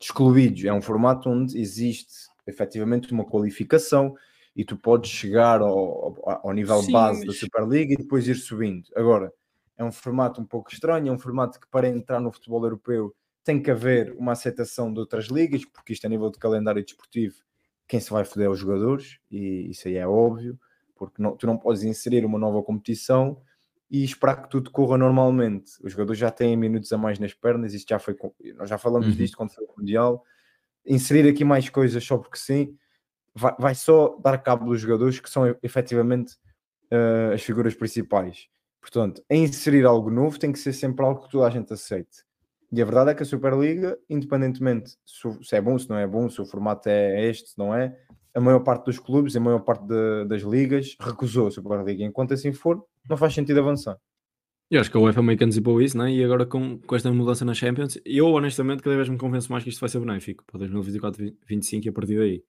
[0.00, 0.64] excluídos.
[0.64, 4.14] É um formato onde existe efetivamente uma qualificação
[4.56, 8.34] e tu podes chegar ao, ao- nível Sim, base da mas- Superliga e depois ir
[8.34, 8.88] subindo.
[8.96, 9.32] Agora,
[9.76, 13.14] é um formato um pouco estranho, é um formato que para entrar no futebol europeu
[13.44, 17.36] tem que haver uma aceitação de outras ligas, porque isto a nível de calendário desportivo
[17.86, 20.58] quem se vai foder é os jogadores, e isso aí é óbvio,
[20.98, 23.40] porque não- tu não podes inserir uma nova competição
[23.90, 25.72] e esperar que tudo corra normalmente.
[25.82, 28.16] Os jogadores já têm minutos a mais nas pernas, isto já foi,
[28.56, 29.14] nós já falamos Uhum.
[29.14, 30.22] disto quando foi o Mundial.
[30.84, 32.76] Inserir aqui mais coisas só porque sim,
[33.34, 36.34] vai, vai só dar cabo dos jogadores que são efetivamente
[36.90, 38.48] eh, as figuras principais.
[38.80, 42.24] Portanto, a inserir algo novo tem que ser sempre algo que toda a gente aceite.
[42.72, 46.28] E a verdade é que a Superliga, independentemente se, é bom, se não é bom,
[46.30, 47.94] se o formato é este, se não é,
[48.38, 52.02] a maior parte dos clubes, a maior parte da- das ligas recusou a Superliga.
[52.04, 53.98] Enquanto assim for, não faz sentido avançar.
[54.70, 56.12] Eu acho que a UEFA meio que antecipou isso, né?
[56.12, 59.64] e agora com, com esta mudança na Champions, eu honestamente cada vez me convenço mais
[59.64, 62.44] que isto vai ser benéfico para 2024-25 e a partir daí.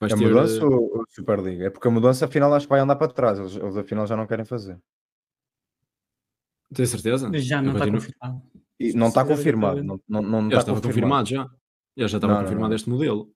[0.00, 1.64] Vais a ter, mudança eh, ou a Superliga?
[1.66, 3.38] É porque a mudança, afinal, acho que vai andar para trás.
[3.38, 4.78] Eles, eles afinal, já não querem fazer.
[6.74, 7.30] Tens certeza?
[7.38, 8.42] Já não está continuo- confirmado.
[8.78, 9.82] E não está confirmado.
[9.82, 11.48] Não, não, não Já está estava confirmado já.
[11.96, 12.76] Já, já estava Não, confirmado não.
[12.76, 13.32] este modelo.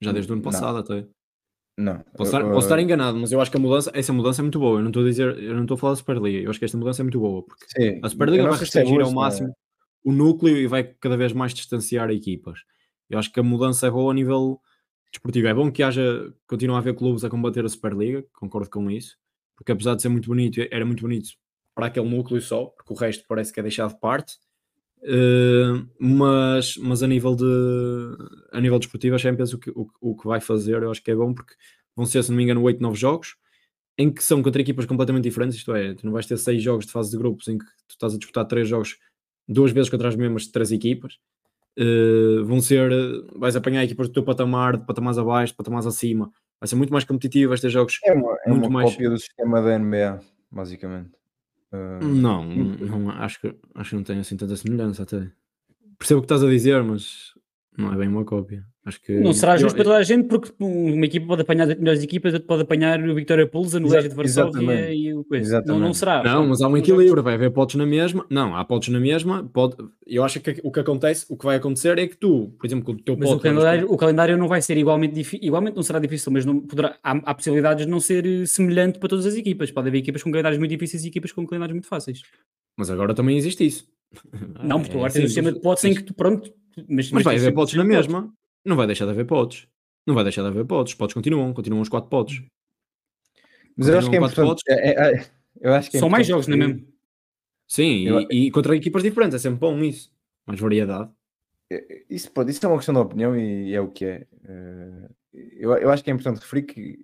[0.00, 0.50] Já desde o ano Não.
[0.50, 1.06] passado até.
[1.78, 2.04] Não.
[2.16, 4.58] Posso estar, posso estar enganado, mas eu acho que a mudança, essa mudança é muito
[4.58, 4.80] boa.
[4.80, 6.38] Eu não estou a dizer, eu não estou a falar da Superliga.
[6.38, 8.60] Eu acho que esta mudança é muito boa, porque sim, a Superliga não vai é
[8.60, 9.14] restringir ao não é.
[9.14, 9.54] máximo
[10.04, 12.60] o núcleo e vai cada vez mais distanciar equipas.
[13.08, 14.60] Eu acho que a mudança é boa a nível
[15.12, 15.46] desportivo.
[15.46, 19.16] É bom que haja, continue a haver clubes a combater a Superliga, concordo com isso,
[19.56, 21.30] porque apesar de ser muito bonito, era muito bonito
[21.74, 24.34] para aquele núcleo só, porque o resto parece que é deixado de parte.
[25.02, 28.16] Uh, mas, mas a nível de
[28.52, 31.10] a nível desportivo a Champions o que, o, o que vai fazer eu acho que
[31.12, 31.54] é bom porque
[31.94, 33.36] vão ser se não me engano 8, 9 jogos
[33.96, 35.56] em que são contra equipas completamente diferentes.
[35.56, 37.90] Isto é, tu não vais ter 6 jogos de fase de grupos em que tu
[37.90, 38.96] estás a disputar 3 jogos
[39.48, 41.14] duas vezes contra as mesmas 3 equipas.
[41.76, 42.90] Uh, vão ser,
[43.36, 46.30] vais apanhar equipas do teu patamar, de patamares abaixo, de patamares acima.
[46.60, 49.10] Vai ser muito mais competitivo, vais ter jogos É uma, é muito uma mais- cópia
[49.10, 51.10] do sistema da NBA, basicamente.
[51.72, 55.30] Uh, Não, não acho, que, acho que não tem assim tanta semelhança até.
[55.98, 57.34] Percebo o que estás a dizer, mas
[57.76, 58.64] não é bem uma cópia.
[58.88, 61.70] Acho que Não será eu- justo para toda a gente, porque uma equipa pode apanhar
[61.70, 65.24] as melhores equipas, outra pode apanhar o Victoria Pulsa no Legia de Varsóvia e o
[65.24, 65.62] coisa.
[65.66, 66.22] Não, não será.
[66.22, 68.24] Não, mas há um equilíbrio, vai haver potes na mesma.
[68.30, 69.44] Não, há potes na mesma.
[69.44, 69.76] Pode...
[70.06, 72.86] Eu acho que o que acontece, o que vai acontecer é que tu, por exemplo,
[72.86, 75.82] com o teu Mas o calendário, o calendário não vai ser igualmente difícil, igualmente não
[75.82, 79.26] será difícil, mas não poderá, há, há possibilidades de não ser eh, semelhante para todas
[79.26, 79.70] as equipas.
[79.70, 82.22] Pode haver equipas com calendários muito difíceis e equipas com calendários muito fáceis.
[82.78, 83.86] Mas agora também existe isso.
[84.62, 86.50] não, porque É agora tens um sistema de potes em que tu, pronto,
[86.88, 88.32] mas, Mas vai tens haver potes na mesma.
[88.68, 89.66] Não vai deixar de haver potes.
[90.06, 90.92] Não vai deixar de haver potes.
[90.94, 92.42] Potes continuam, continuam os quatro potes.
[93.76, 94.62] mas eu acho que é importante.
[94.68, 96.86] é- é- é- eu acho que é São mais jogos, não é mesmo?
[97.66, 100.12] Sim, Eu- e, e contra equipas diferentes, é sempre bom isso.
[100.46, 101.10] Mais variedade.
[102.10, 104.26] Isso, pronto, isso é uma questão de opinião e é o que é.
[104.44, 105.08] Eh,
[105.60, 106.98] Eu, eu acho que é importante referir que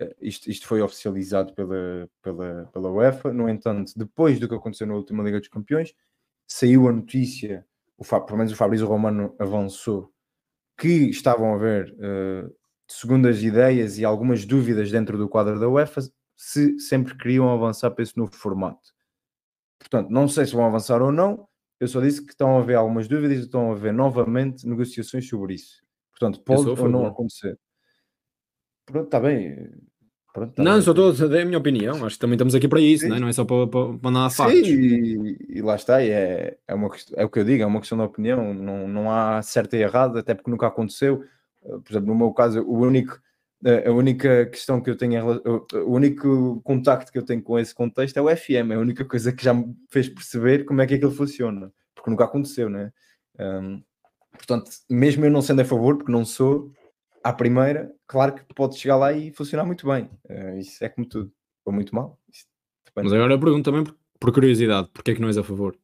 [0.00, 3.32] eh, isto, isto foi oficializado pela, pela, pela UEFA.
[3.32, 5.92] No entanto, depois do que aconteceu na última Liga dos Campeões,
[6.46, 7.66] saiu a notícia,
[7.98, 10.13] o, pelo menos o Fabrício Romano avançou,
[10.76, 12.50] que estavam a haver eh,
[12.88, 16.02] segundas ideias e algumas dúvidas dentro do quadro da UEFA
[16.36, 18.92] se sempre queriam avançar para esse novo formato.
[19.78, 21.46] Portanto, não sei se vão avançar ou não,
[21.78, 25.28] eu só disse que estão a haver algumas dúvidas e estão a haver novamente negociações
[25.28, 25.82] sobre isso.
[26.10, 27.58] Portanto, pode ou não acontecer.
[28.86, 29.70] Pronto, está bem.
[30.34, 30.82] Pronto, tá não, bem.
[30.82, 32.04] só estou a dar a minha opinião.
[32.04, 33.08] Acho que também estamos aqui para isso, Sim.
[33.10, 33.20] não é?
[33.20, 34.68] Não é só para, para, para andar a Sim, factos.
[34.68, 37.96] e, e lá está, é, é, uma, é o que eu digo, é uma questão
[37.96, 41.24] de opinião, não, não há certo e errado, até porque nunca aconteceu.
[41.62, 43.16] Uh, Por exemplo, no meu caso, o único,
[43.64, 47.56] a a única questão que eu tenho, o o único contacto que eu tenho com
[47.56, 50.82] esse contexto é o FM, é a única coisa que já me fez perceber como
[50.82, 52.92] é que aquilo funciona, porque nunca aconteceu, né?
[53.38, 53.80] Um,
[54.32, 56.72] portanto, mesmo eu não sendo a favor, porque não sou,
[57.24, 60.10] à primeira, claro que pode chegar lá e funcionar muito bem.
[60.28, 61.32] Uh, isso é como tudo,
[61.64, 62.18] ou muito mal.
[62.94, 65.76] Mas agora eu pergunto também por, por curiosidade: porque é que não és a favor?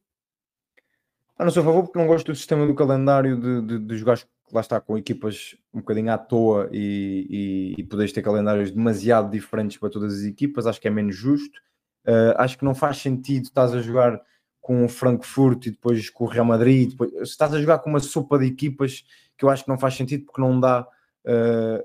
[1.37, 3.97] Ah, não sou a favor porque não gosto do sistema do calendário de, de, de
[3.97, 4.19] jogar
[4.53, 9.31] lá está com equipas um bocadinho à toa e, e, e poderes ter calendários demasiado
[9.31, 11.59] diferentes para todas as equipas, acho que é menos justo.
[12.05, 14.21] Ah, acho que não faz sentido estás a jogar
[14.59, 17.99] com o Frankfurt e depois com o Real Madrid, depois, estás a jogar com uma
[17.99, 19.03] sopa de equipas
[19.37, 20.87] que eu acho que não faz sentido porque não dá.
[21.25, 21.83] Ah,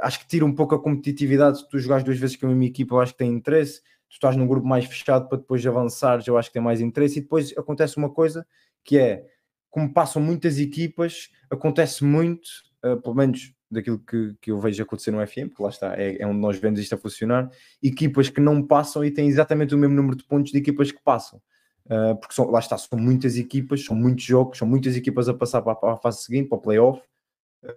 [0.00, 2.64] acho que tira um pouco a competitividade se tu jogares duas vezes com a mesma
[2.64, 3.80] equipa, eu acho que tem interesse.
[4.08, 7.18] Tu estás num grupo mais fechado para depois avançares, eu acho que tem mais interesse.
[7.18, 8.46] E depois acontece uma coisa
[8.84, 9.26] que é
[9.70, 12.46] como passam muitas equipas, acontece muito,
[12.84, 16.20] uh, pelo menos daquilo que, que eu vejo acontecer no FM, porque lá está, é,
[16.20, 17.50] é onde nós vemos isto a funcionar,
[17.82, 21.02] equipas que não passam e têm exatamente o mesmo número de pontos de equipas que
[21.02, 21.40] passam.
[21.86, 25.34] Uh, porque são, lá está, são muitas equipas, são muitos jogos, são muitas equipas a
[25.34, 27.04] passar para, para a fase seguinte, para o playoff, uh,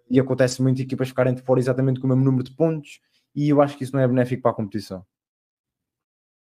[0.10, 3.00] e acontece muito equipas ficarem de fora exatamente com o mesmo número de pontos,
[3.36, 5.06] e eu acho que isso não é benéfico para a competição.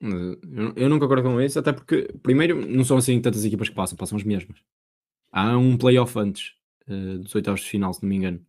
[0.01, 3.75] Eu, eu não concordo com isso, até porque, primeiro, não são assim tantas equipas que
[3.75, 4.59] passam, passam as mesmas.
[5.31, 6.53] Há um playoff antes
[6.87, 8.39] eh, dos oitavos de final, se não me engano.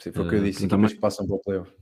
[0.00, 1.72] Sim, foi o que eu Uh, disse, equipas que passam para o playoff.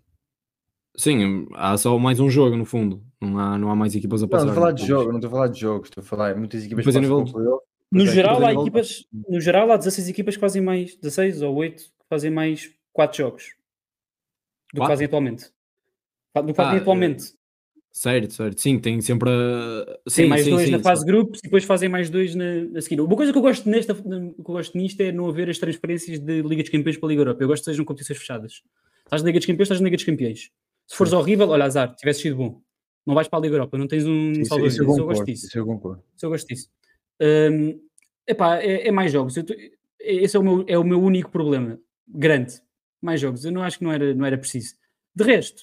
[0.96, 4.28] Sim, há só mais um jogo no fundo, não há, não há mais equipas a
[4.28, 4.44] passar.
[4.44, 6.32] não estou a falar de jogos, não estou a falar de jogos, estou a falar
[6.34, 7.64] de muitas equipas que Depois passam nível para o playoff.
[7.90, 11.82] No geral, há equipas, no geral, há 16 equipas que fazem mais, 16 ou 8
[11.82, 13.54] que fazem mais 4 jogos
[14.72, 15.46] do que fazem atualmente.
[16.34, 17.24] Do que fazem Ah, atualmente.
[17.92, 18.60] Certo, certo.
[18.60, 19.84] Sim, tem sempre a.
[19.86, 20.82] Tem Sim, mais sim, dois sim, na sim.
[20.82, 23.00] fase de grupos e depois fazem mais dois na, na seguir.
[23.00, 26.18] Uma coisa que eu gosto nesta, que eu gosto nisto é não haver as transferências
[26.18, 27.44] de Liga dos Campeões para a Liga Europa.
[27.44, 28.62] Eu gosto que sejam competições fechadas.
[29.04, 30.50] Estás na Liga dos Campeões, estás na Liga dos Campeões.
[30.88, 32.60] Se fores horrível, olha, azar, tivesse sido bom.
[33.06, 34.72] Não vais para a Liga Europa, não tens um Isso, salvador.
[34.72, 35.46] isso eu eu gosto disso.
[35.46, 36.02] isso eu concordo.
[36.16, 36.68] Isso eu gosto disso.
[37.20, 37.80] Hum,
[38.26, 39.34] epá, é, é mais jogos.
[39.34, 39.54] Tô-
[40.00, 41.78] esse é o, meu, é o meu único problema.
[42.06, 42.54] Grande.
[43.02, 43.44] Mais jogos.
[43.44, 44.74] Eu não acho que não era, não era preciso.
[45.14, 45.62] De resto,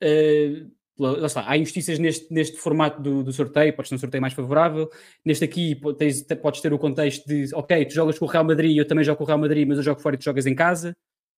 [0.00, 0.64] eh,
[0.98, 1.48] lá está.
[1.48, 3.74] Há injustiças neste, neste formato do, do sorteio.
[3.74, 4.90] Podes ter um sorteio mais favorável.
[5.24, 8.44] Neste aqui tens, te- podes ter o contexto de ok, tu jogas com o Real
[8.44, 10.46] Madrid, eu também jogo com o Real Madrid, mas eu jogo fora e tu jogas
[10.46, 10.92] em casa.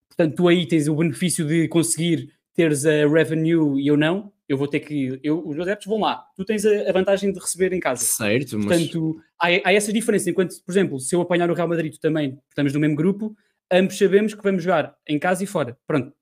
[0.09, 4.57] Portanto, tu aí tens o benefício de conseguir teres a revenue e eu não, eu
[4.57, 5.19] vou ter que.
[5.23, 6.25] Eu, os meus adeptos vão lá.
[6.35, 8.03] Tu tens a, a vantagem de receber em casa.
[8.03, 10.29] Certo, mas Portanto, há, há essa diferença.
[10.29, 13.35] Enquanto, por exemplo, se eu apanhar o Real Madrid, tu também estamos no mesmo grupo,
[13.71, 15.77] ambos sabemos que vamos jogar em casa e fora.
[15.87, 16.13] Pronto.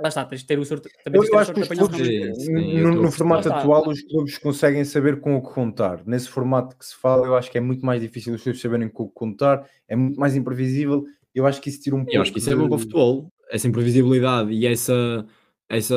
[0.00, 0.90] Lá está, tens de ter o sorte.
[1.02, 2.34] Também Eu, acho que os clubes, Madrid.
[2.34, 3.60] Sim, no, no formato Lá está.
[3.62, 6.02] atual, os clubes conseguem saber com o que contar.
[6.04, 8.90] Nesse formato que se fala, eu acho que é muito mais difícil os clubes saberem
[8.90, 11.04] com o que contar, é muito mais imprevisível.
[11.34, 12.14] Eu acho que isso tira um pouco.
[12.14, 13.32] eu acho que isso é bom para o futebol.
[13.50, 15.24] Essa imprevisibilidade e essa,
[15.66, 15.96] essa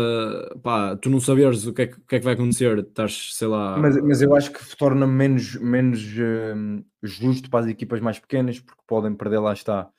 [0.63, 3.31] pá, tu não saberes o que é que, o que, é que vai acontecer, estás,
[3.33, 3.77] sei lá.
[3.77, 6.01] Mas, mas eu acho que torna menos, menos
[6.55, 9.89] hum, justo para as equipas mais pequenas, porque podem perder, lá está,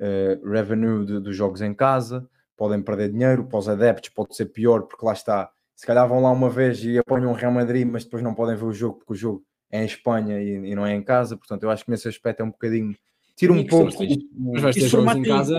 [0.00, 4.46] eh, revenue de- dos jogos em casa, podem perder dinheiro, para os adeptos pode ser
[4.46, 7.86] pior, porque lá está, se calhar vão lá uma vez e apanham o Real Madrid,
[7.86, 10.74] mas depois não podem ver o jogo, porque o jogo é em Espanha e, e
[10.74, 12.94] não é em casa, portanto eu acho que nesse aspecto é um bocadinho,
[13.36, 13.86] tira um pouco...
[14.02, 14.16] é.
[14.52, 15.58] Mas vais ter jogos em casa.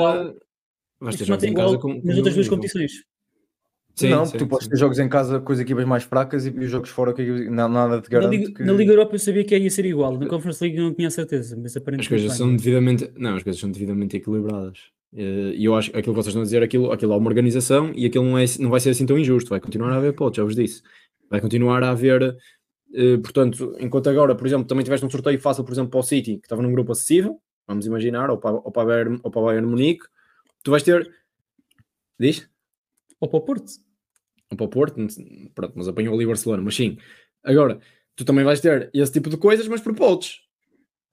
[1.02, 2.92] Vais ter jogos em casa com, nas outras duas competições.
[3.96, 6.50] Sim, não, sim, tu podes ter jogos em casa com as equipas mais fracas e,
[6.50, 8.64] os jogos fora que na- nada Na garante Liga, que...
[8.64, 10.18] na Liga Europa eu sabia que ia ser igual.
[10.20, 12.10] Na Conference League eu não tinha certeza, mas As aparentemente.
[12.10, 12.38] coisas vai.
[12.38, 13.10] são devidamente.
[13.16, 14.80] Não, as coisas são devidamente equilibradas.
[15.16, 17.28] Eh, E eu acho que aquilo que vocês estão a dizer, aquilo, aquilo é uma
[17.30, 19.50] organização e aquilo não, é, não vai ser assim tão injusto.
[19.50, 20.82] Vai continuar a haver potes, já vos disse.
[21.30, 22.36] Vai continuar a haver.
[22.94, 26.04] eh, portanto, enquanto agora, por exemplo, também tiveste um sorteio fácil, por exemplo, para o
[26.04, 29.42] City, que estava num grupo acessível, vamos imaginar, ou para, ou para, Bayern, ou para
[29.42, 30.04] o Bayern Munique,
[30.64, 31.10] tu vais ter.
[32.20, 32.48] Diz?
[33.26, 33.72] Ou para o Porto.
[34.52, 34.96] ou para o Porto,
[35.56, 36.98] pronto, mas apanhou ali o Barcelona, mas sim.
[37.44, 37.80] Agora,
[38.16, 40.42] tu também vais ter esse tipo de coisas, mas por potes,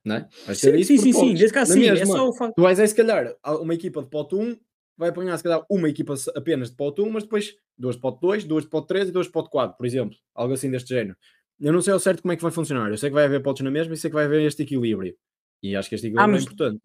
[0.05, 0.29] não é?
[0.47, 1.35] Vais ter Sim, isso sim, sim, sim.
[1.35, 1.53] potes.
[1.53, 1.87] Na sim.
[1.87, 2.55] É mesma, só o facto.
[2.55, 4.57] Tu vais aí, se calhar, uma equipa de pote 1,
[4.97, 8.21] vai apanhar, se calhar, uma equipa apenas de pote 1, mas depois duas de pote
[8.21, 10.17] 2, duas de pote 3 e duas de pote 4, por exemplo.
[10.35, 11.17] Algo assim deste género.
[11.61, 12.91] Eu não sei ao certo como é que vai funcionar.
[12.91, 15.17] Eu sei que vai haver potes na mesma e sei que vai haver este equilíbrio.
[15.63, 16.83] E acho que este equilíbrio Ah, mas- é importante.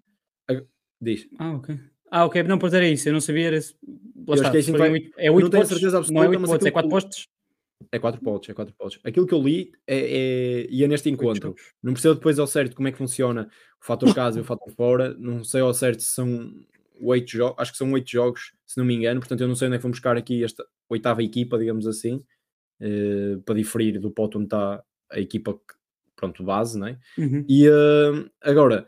[1.02, 1.28] Diz.
[1.38, 1.80] Ah, ok.
[2.10, 2.44] Ah, ok.
[2.44, 3.08] Não, pois era isso.
[3.10, 3.48] Eu não sabia.
[3.48, 3.58] Era...
[3.58, 3.76] acho
[4.30, 5.80] está, que é assim que foi vai- oito- É 8 não tenho postos.
[5.80, 7.28] certeza Não é absoluta, 8 mas postos, é aquilo 4 que- postos.
[7.92, 9.00] É 4 potes, é 4 potes.
[9.04, 11.56] Aquilo que eu li é, é, ia neste encontro.
[11.82, 13.50] Não percebo depois ao certo como é que funciona
[13.82, 15.14] o fator casa e o fator fora.
[15.20, 16.52] Não sei ao certo se são
[17.00, 17.56] 8 jogos.
[17.60, 19.20] Acho que são 8 jogos, se não me engano.
[19.20, 22.24] Portanto, eu não sei onde é que vão buscar aqui esta oitava equipa, digamos assim,
[22.82, 24.82] eh, para diferir do pote onde está
[25.12, 25.76] a equipa que,
[26.16, 26.98] pronto, base, não é?
[27.18, 27.46] Uhum.
[27.48, 28.88] E eh, agora,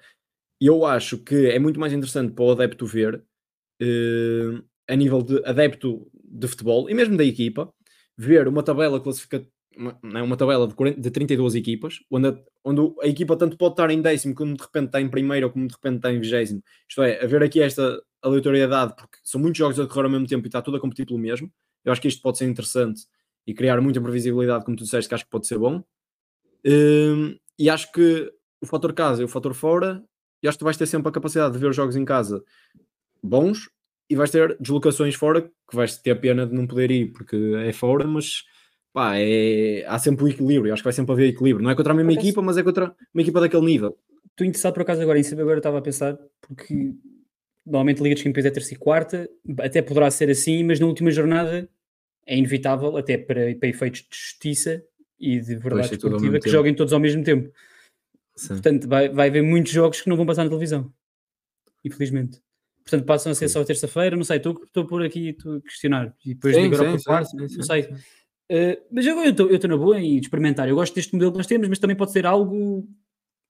[0.60, 3.24] eu acho que é muito mais interessante para o adepto ver,
[3.82, 7.74] eh, a nível de adepto de futebol e mesmo da equipa,
[8.18, 9.46] ver uma tabela classifica
[9.78, 13.58] uma, é, uma tabela de, 40 de 32 equipas, onde a, onde a equipa tanto
[13.58, 16.20] pode estar em décimo, como de repente está em primeiro, como de repente está em
[16.20, 16.62] vigésimo.
[16.88, 20.46] Isto é, haver aqui esta aleatoriedade, porque são muitos jogos a decorrer ao mesmo tempo
[20.46, 21.52] e está tudo a competir pelo mesmo.
[21.86, 23.04] Eu acho que isto pode ser interessante
[23.48, 25.82] e criar muita previsibilidade, como tu disseste, que acho que pode ser bom.
[26.66, 28.32] Hum, e acho que
[28.62, 30.04] o fator casa e o fator fora,
[30.42, 32.44] e acho que vais ter sempre a capacidade de ver os jogos em casa
[33.22, 33.70] bons
[34.10, 37.36] e vais ter deslocações fora que vais ter a pena de não poder ir porque
[37.64, 38.44] é fora, mas
[38.92, 39.86] pá, é...
[39.88, 40.74] há sempre o equilíbrio.
[40.74, 41.64] Acho que vai sempre haver equilíbrio.
[41.64, 43.98] Não é contra a mesma equipa, mas é contra uma equipa daquele nível.
[44.32, 46.94] Estou interessado por acaso agora em saber, agora eu estava a pensar, porque
[47.66, 49.30] normalmente Liga dos Campeões é terça e quarta,
[49.60, 51.70] até poderá ser assim, mas na última jornada
[52.26, 54.84] é inevitável, até para, para efeitos de justiça
[55.20, 57.52] e de verdade ao esportiva, que joguem todos ao mesmo tempo.
[58.48, 60.92] Portanto, vai, vai haver muitos jogos que não vão passar na televisão.
[61.84, 62.42] Infelizmente.
[62.84, 66.16] Portanto, passam a ser só terça-feira, não sei, estou estou por aqui estou a questionar.
[66.26, 67.84] E depois Sim, Liga sim, Europa sim, quarta, sim, não sim, sei.
[67.84, 67.94] sim.
[68.52, 70.68] Uh, mas eu eu estou na boa em experimentar.
[70.68, 72.88] Eu gosto deste modelo que nós temos, mas também pode ser algo,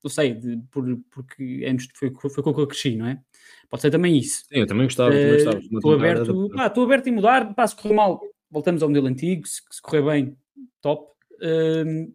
[0.04, 3.22] não sei, de- por, porque é, foi, foi com o que eu cresci, não é?
[3.70, 4.44] Pode ser também isso.
[4.52, 5.58] Sim, eu também gostava, gostava.
[5.58, 8.20] Eh, Estou aberto, pá, estou aberto em mudar, pá, se correr mal,
[8.52, 10.38] voltamos ao modelo antigo, se, se correr bem,
[10.82, 11.10] top.
[11.42, 12.14] Hum,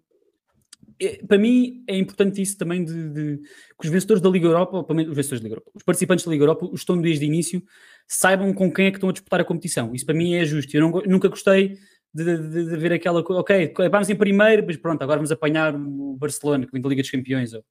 [1.01, 4.77] é- para mim é importante isso também de, de- que os vencedores da Liga Europa,
[4.79, 7.01] ou pelo menos os vencedores da Liga Europa, os participantes da Liga Europa, os estão
[7.01, 7.63] desde o início,
[8.07, 9.95] saibam com quem é que estão a disputar a competição.
[9.95, 10.75] Isso para mim é justo.
[10.77, 11.77] Eu não nunca gostei
[12.13, 16.17] de, de- de ver aquela ok, vamos em primeiro, mas pronto, agora vamos apanhar o
[16.17, 17.53] Barcelona, que vem da Liga dos Campeões.
[17.55, 17.65] Ou,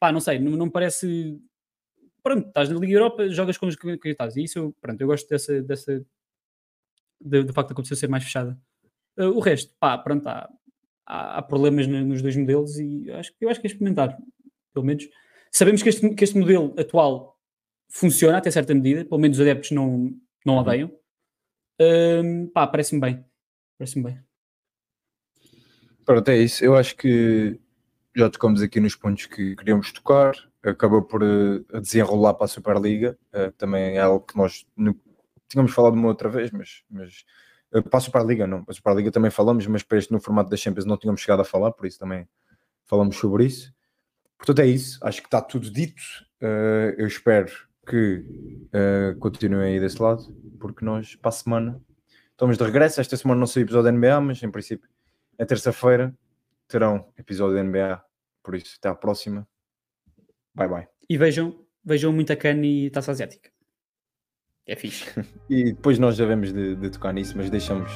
[0.00, 1.38] pá, não sei, não, não parece.
[2.22, 4.36] Pronto, estás na Liga Europa, jogas com os que estás.
[4.36, 6.04] E isso, eu, pronto, eu gosto dessa, dessa
[7.20, 8.58] de- do facto da competição ser mais fechada.
[9.18, 10.48] Uh, o resto, pá, pronto, há,
[11.06, 14.16] há, há problemas no- nos dois modelos e acho, que- eu acho que é experimentar,
[14.74, 15.08] pelo menos.
[15.50, 17.38] Sabemos que este, que este modelo atual
[17.88, 20.12] funciona até certa medida, pelo menos os adeptos não,
[20.44, 20.90] não odeiam.
[21.80, 23.24] Um, pá, parece-me bem.
[23.78, 24.18] Parece-me bem.
[26.04, 26.64] Pronto, é isso.
[26.64, 27.58] Eu acho que
[28.14, 30.34] já tocamos aqui nos pontos que queríamos tocar.
[30.62, 33.18] Acabou por eh, desenrolar para a Superliga.
[33.32, 34.98] Eh, também é algo que nós nu-
[35.48, 37.24] tínhamos falado uma outra vez, mas, mas
[37.90, 38.64] Passo para a Liga, não.
[38.64, 41.20] Passo para a Liga também falamos, mas para este no formato das Champions não tínhamos
[41.20, 42.28] chegado a falar, por isso também
[42.86, 43.74] falamos sobre isso.
[44.38, 44.98] Portanto, é isso.
[45.02, 46.02] Acho que está tudo dito.
[46.40, 47.50] Uh, eu espero
[47.86, 48.24] que
[48.72, 50.22] uh, continuem aí desse lado,
[50.60, 51.80] porque nós, para a semana,
[52.30, 53.00] estamos de regresso.
[53.00, 54.88] Esta semana não saiu episódio da NBA, mas em princípio,
[55.38, 56.14] é terça-feira,
[56.68, 58.02] terão episódio da NBA.
[58.42, 59.46] Por isso, até à próxima.
[60.54, 60.88] Bye bye.
[61.08, 63.55] E vejam, vejam muita cana e taça asiática.
[64.66, 65.04] É fixe.
[65.48, 67.88] E depois nós devemos de, de tocar nisso, mas deixamos,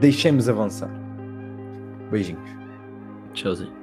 [0.00, 0.90] deixemos avançar.
[2.10, 2.48] Beijinhos.
[3.34, 3.77] Tchauzinho.